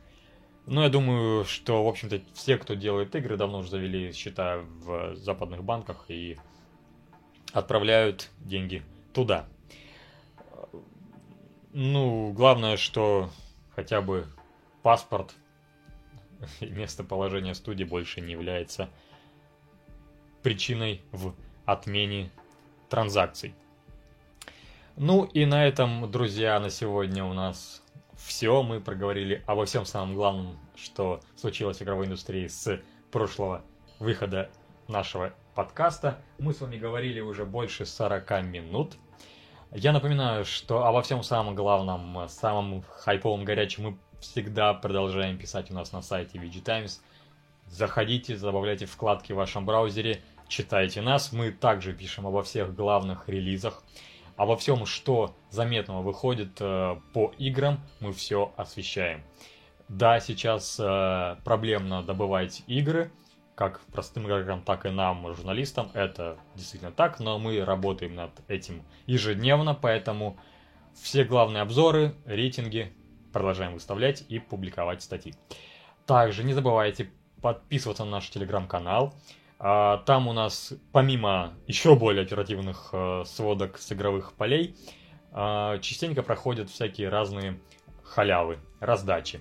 Но 0.66 0.82
я 0.84 0.88
думаю, 0.88 1.44
что, 1.44 1.84
в 1.84 1.88
общем-то, 1.88 2.20
все, 2.34 2.56
кто 2.56 2.74
делает 2.74 3.14
игры, 3.16 3.36
давно 3.36 3.58
уже 3.58 3.70
завели 3.70 4.12
счета 4.12 4.58
в 4.58 5.16
западных 5.16 5.64
банках 5.64 6.04
и 6.08 6.38
отправляют 7.52 8.30
деньги 8.38 8.82
туда. 9.12 9.46
Ну, 11.72 12.32
главное, 12.32 12.76
что 12.76 13.30
хотя 13.74 14.00
бы 14.00 14.26
паспорт 14.82 15.34
и 16.60 16.66
местоположение 16.66 17.54
студии 17.54 17.84
больше 17.84 18.20
не 18.20 18.32
является 18.32 18.88
причиной 20.42 21.02
в 21.12 21.34
отмене 21.64 22.30
транзакций. 22.88 23.54
Ну 24.96 25.24
и 25.24 25.46
на 25.46 25.66
этом, 25.66 26.10
друзья, 26.10 26.58
на 26.60 26.70
сегодня 26.70 27.24
у 27.24 27.32
нас 27.32 27.79
все. 28.24 28.62
Мы 28.62 28.80
проговорили 28.80 29.42
обо 29.46 29.64
всем 29.64 29.84
самом 29.84 30.14
главном, 30.14 30.58
что 30.76 31.20
случилось 31.36 31.78
в 31.78 31.82
игровой 31.82 32.06
индустрии 32.06 32.46
с 32.46 32.80
прошлого 33.10 33.62
выхода 33.98 34.50
нашего 34.88 35.32
подкаста. 35.54 36.22
Мы 36.38 36.52
с 36.52 36.60
вами 36.60 36.76
говорили 36.76 37.20
уже 37.20 37.44
больше 37.44 37.86
40 37.86 38.42
минут. 38.44 38.94
Я 39.72 39.92
напоминаю, 39.92 40.44
что 40.44 40.84
обо 40.84 41.02
всем 41.02 41.22
самом 41.22 41.54
главном, 41.54 42.28
самом 42.28 42.82
хайповом, 42.82 43.44
горячем 43.44 43.84
мы 43.84 43.98
всегда 44.20 44.74
продолжаем 44.74 45.38
писать 45.38 45.70
у 45.70 45.74
нас 45.74 45.92
на 45.92 46.02
сайте 46.02 46.38
VG 46.38 46.60
Times. 46.62 47.02
Заходите, 47.66 48.36
добавляйте 48.36 48.86
вкладки 48.86 49.32
в 49.32 49.36
вашем 49.36 49.64
браузере, 49.64 50.22
читайте 50.48 51.02
нас. 51.02 51.32
Мы 51.32 51.52
также 51.52 51.92
пишем 51.92 52.26
обо 52.26 52.42
всех 52.42 52.74
главных 52.74 53.28
релизах, 53.28 53.82
обо 54.40 54.56
всем, 54.56 54.86
что 54.86 55.36
заметного 55.50 56.00
выходит 56.00 56.56
э, 56.60 56.98
по 57.12 57.30
играм, 57.36 57.78
мы 58.00 58.14
все 58.14 58.54
освещаем. 58.56 59.22
Да, 59.90 60.18
сейчас 60.18 60.80
э, 60.80 61.36
проблемно 61.44 62.02
добывать 62.02 62.62
игры, 62.66 63.12
как 63.54 63.82
простым 63.92 64.26
игрокам, 64.26 64.62
так 64.62 64.86
и 64.86 64.88
нам, 64.88 65.30
журналистам, 65.34 65.90
это 65.92 66.38
действительно 66.54 66.90
так, 66.90 67.20
но 67.20 67.38
мы 67.38 67.62
работаем 67.66 68.14
над 68.14 68.30
этим 68.48 68.82
ежедневно, 69.04 69.74
поэтому 69.74 70.40
все 70.94 71.24
главные 71.24 71.60
обзоры, 71.60 72.14
рейтинги 72.24 72.94
продолжаем 73.34 73.74
выставлять 73.74 74.24
и 74.30 74.38
публиковать 74.38 75.02
статьи. 75.02 75.34
Также 76.06 76.44
не 76.44 76.54
забывайте 76.54 77.10
подписываться 77.42 78.06
на 78.06 78.12
наш 78.12 78.30
телеграм-канал. 78.30 79.12
А, 79.62 79.98
там 79.98 80.26
у 80.26 80.32
нас, 80.32 80.72
помимо 80.90 81.52
еще 81.66 81.94
более 81.94 82.24
оперативных 82.24 82.88
э, 82.92 83.24
сводок 83.26 83.76
с 83.76 83.92
игровых 83.92 84.32
полей, 84.32 84.74
а, 85.32 85.78
частенько 85.78 86.22
проходят 86.22 86.70
всякие 86.70 87.10
разные 87.10 87.60
халявы, 88.02 88.58
раздачи. 88.80 89.38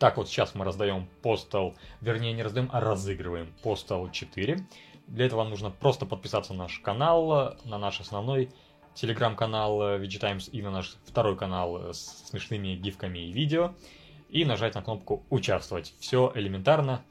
Так 0.00 0.16
вот, 0.16 0.28
сейчас 0.28 0.56
мы 0.56 0.64
раздаем 0.64 1.08
Postal, 1.22 1.76
вернее 2.00 2.32
не 2.32 2.42
раздаем, 2.42 2.68
а 2.72 2.80
разыгрываем 2.80 3.54
Postal 3.62 4.10
4. 4.10 4.66
Для 5.06 5.26
этого 5.26 5.40
вам 5.40 5.50
нужно 5.50 5.70
просто 5.70 6.06
подписаться 6.06 6.52
на 6.52 6.64
наш 6.64 6.80
канал, 6.80 7.54
на 7.64 7.78
наш 7.78 8.00
основной 8.00 8.50
телеграм-канал 8.94 9.80
VG 10.00 10.50
и 10.50 10.62
на 10.62 10.72
наш 10.72 10.96
второй 11.04 11.36
канал 11.36 11.92
с 11.92 12.26
смешными 12.28 12.74
гифками 12.74 13.18
и 13.20 13.32
видео. 13.32 13.74
И 14.28 14.44
нажать 14.44 14.74
на 14.74 14.82
кнопку 14.82 15.24
«Участвовать». 15.28 15.94
Все 16.00 16.32
элементарно. 16.34 17.04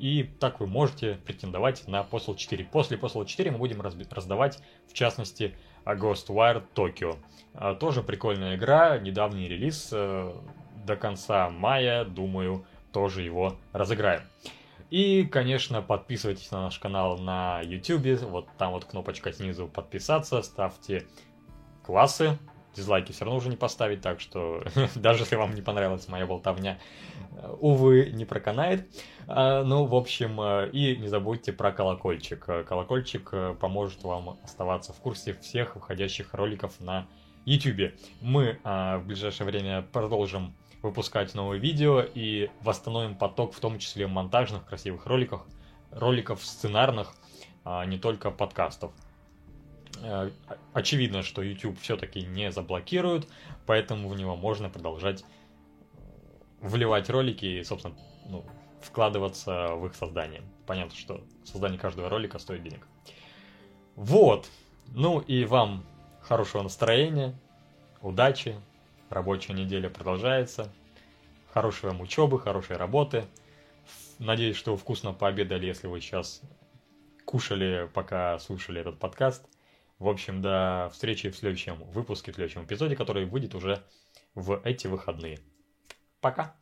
И 0.00 0.22
так 0.40 0.60
вы 0.60 0.66
можете 0.66 1.18
претендовать 1.26 1.86
на 1.86 2.00
Postal 2.00 2.34
4. 2.34 2.64
После 2.64 2.96
Postal 2.96 3.26
4 3.26 3.50
мы 3.50 3.58
будем 3.58 3.82
раздавать, 3.82 4.58
в 4.88 4.94
частности, 4.94 5.54
Ghostwire 5.84 6.64
Tokyo. 6.74 7.18
А, 7.52 7.74
тоже 7.74 8.02
прикольная 8.02 8.56
игра, 8.56 8.98
недавний 8.98 9.46
релиз, 9.46 9.90
э, 9.92 10.32
до 10.86 10.96
конца 10.96 11.50
мая, 11.50 12.06
думаю, 12.06 12.64
тоже 12.92 13.20
его 13.20 13.58
разыграем. 13.74 14.22
И, 14.88 15.24
конечно, 15.24 15.82
подписывайтесь 15.82 16.50
на 16.50 16.62
наш 16.62 16.78
канал 16.78 17.18
на 17.18 17.60
YouTube, 17.60 18.22
вот 18.22 18.48
там 18.56 18.72
вот 18.72 18.86
кнопочка 18.86 19.34
снизу 19.34 19.68
подписаться, 19.68 20.40
ставьте 20.40 21.06
классы, 21.84 22.38
дизлайки 22.74 23.12
все 23.12 23.26
равно 23.26 23.36
уже 23.38 23.50
не 23.50 23.56
поставить, 23.56 24.00
так 24.00 24.20
что 24.20 24.64
даже 24.94 25.24
если 25.24 25.36
вам 25.36 25.54
не 25.54 25.60
понравилась 25.60 26.08
моя 26.08 26.26
болтовня, 26.26 26.78
увы, 27.60 28.10
не 28.12 28.24
проканает. 28.24 28.88
А, 29.26 29.62
ну, 29.64 29.84
в 29.84 29.94
общем, 29.94 30.40
э, 30.40 30.70
и 30.70 30.96
не 30.96 31.08
забудьте 31.08 31.52
про 31.52 31.72
колокольчик. 31.72 32.44
Колокольчик 32.66 33.28
э, 33.32 33.54
поможет 33.60 34.02
вам 34.02 34.38
оставаться 34.42 34.92
в 34.92 34.96
курсе 34.96 35.34
всех 35.34 35.76
выходящих 35.76 36.34
роликов 36.34 36.80
на 36.80 37.06
YouTube. 37.44 37.94
Мы 38.20 38.58
а, 38.64 38.98
в 38.98 39.06
ближайшее 39.06 39.46
время 39.46 39.82
продолжим 39.82 40.54
выпускать 40.82 41.34
новые 41.34 41.60
видео 41.60 42.00
и 42.02 42.50
восстановим 42.62 43.14
поток, 43.14 43.52
в 43.52 43.60
том 43.60 43.78
числе 43.78 44.06
монтажных 44.06 44.64
красивых 44.64 45.06
роликов, 45.06 45.42
роликов 45.90 46.44
сценарных, 46.44 47.14
а 47.64 47.84
не 47.84 47.98
только 47.98 48.30
подкастов. 48.30 48.92
Э, 50.02 50.30
очевидно, 50.72 51.22
что 51.22 51.42
YouTube 51.42 51.78
все-таки 51.80 52.22
не 52.22 52.50
заблокирует, 52.50 53.28
поэтому 53.66 54.08
в 54.08 54.16
него 54.16 54.36
можно 54.36 54.70
продолжать 54.70 55.22
э, 55.22 55.24
вливать 56.60 57.10
ролики 57.10 57.44
и, 57.44 57.64
собственно, 57.64 57.96
ну, 58.26 58.44
вкладываться 58.80 59.68
в 59.74 59.86
их 59.86 59.94
создание. 59.94 60.42
Понятно, 60.66 60.96
что 60.96 61.22
создание 61.44 61.78
каждого 61.78 62.08
ролика 62.08 62.38
стоит 62.38 62.62
денег. 62.62 62.86
Вот. 63.96 64.48
Ну 64.88 65.20
и 65.20 65.44
вам 65.44 65.84
хорошего 66.22 66.62
настроения, 66.62 67.34
удачи, 68.00 68.56
Рабочая 69.10 69.54
неделя 69.54 69.90
продолжается. 69.90 70.72
Хорошей 71.52 71.90
вам 71.90 72.00
учебы, 72.00 72.38
хорошей 72.38 72.76
работы. 72.76 73.24
Надеюсь, 74.20 74.54
что 74.54 74.70
вы 74.70 74.78
вкусно 74.78 75.12
пообедали, 75.12 75.66
если 75.66 75.88
вы 75.88 76.00
сейчас 76.00 76.42
кушали, 77.24 77.90
пока 77.92 78.38
слушали 78.38 78.80
этот 78.80 79.00
подкаст. 79.00 79.44
В 79.98 80.08
общем, 80.08 80.40
до 80.42 80.90
встречи 80.92 81.28
в 81.28 81.36
следующем 81.36 81.74
выпуске, 81.90 82.30
в 82.30 82.36
следующем 82.36 82.62
эпизоде, 82.62 82.94
который 82.94 83.24
выйдет 83.24 83.56
уже 83.56 83.82
в 84.36 84.60
эти 84.62 84.86
выходные. 84.86 85.40
Пока! 86.20 86.54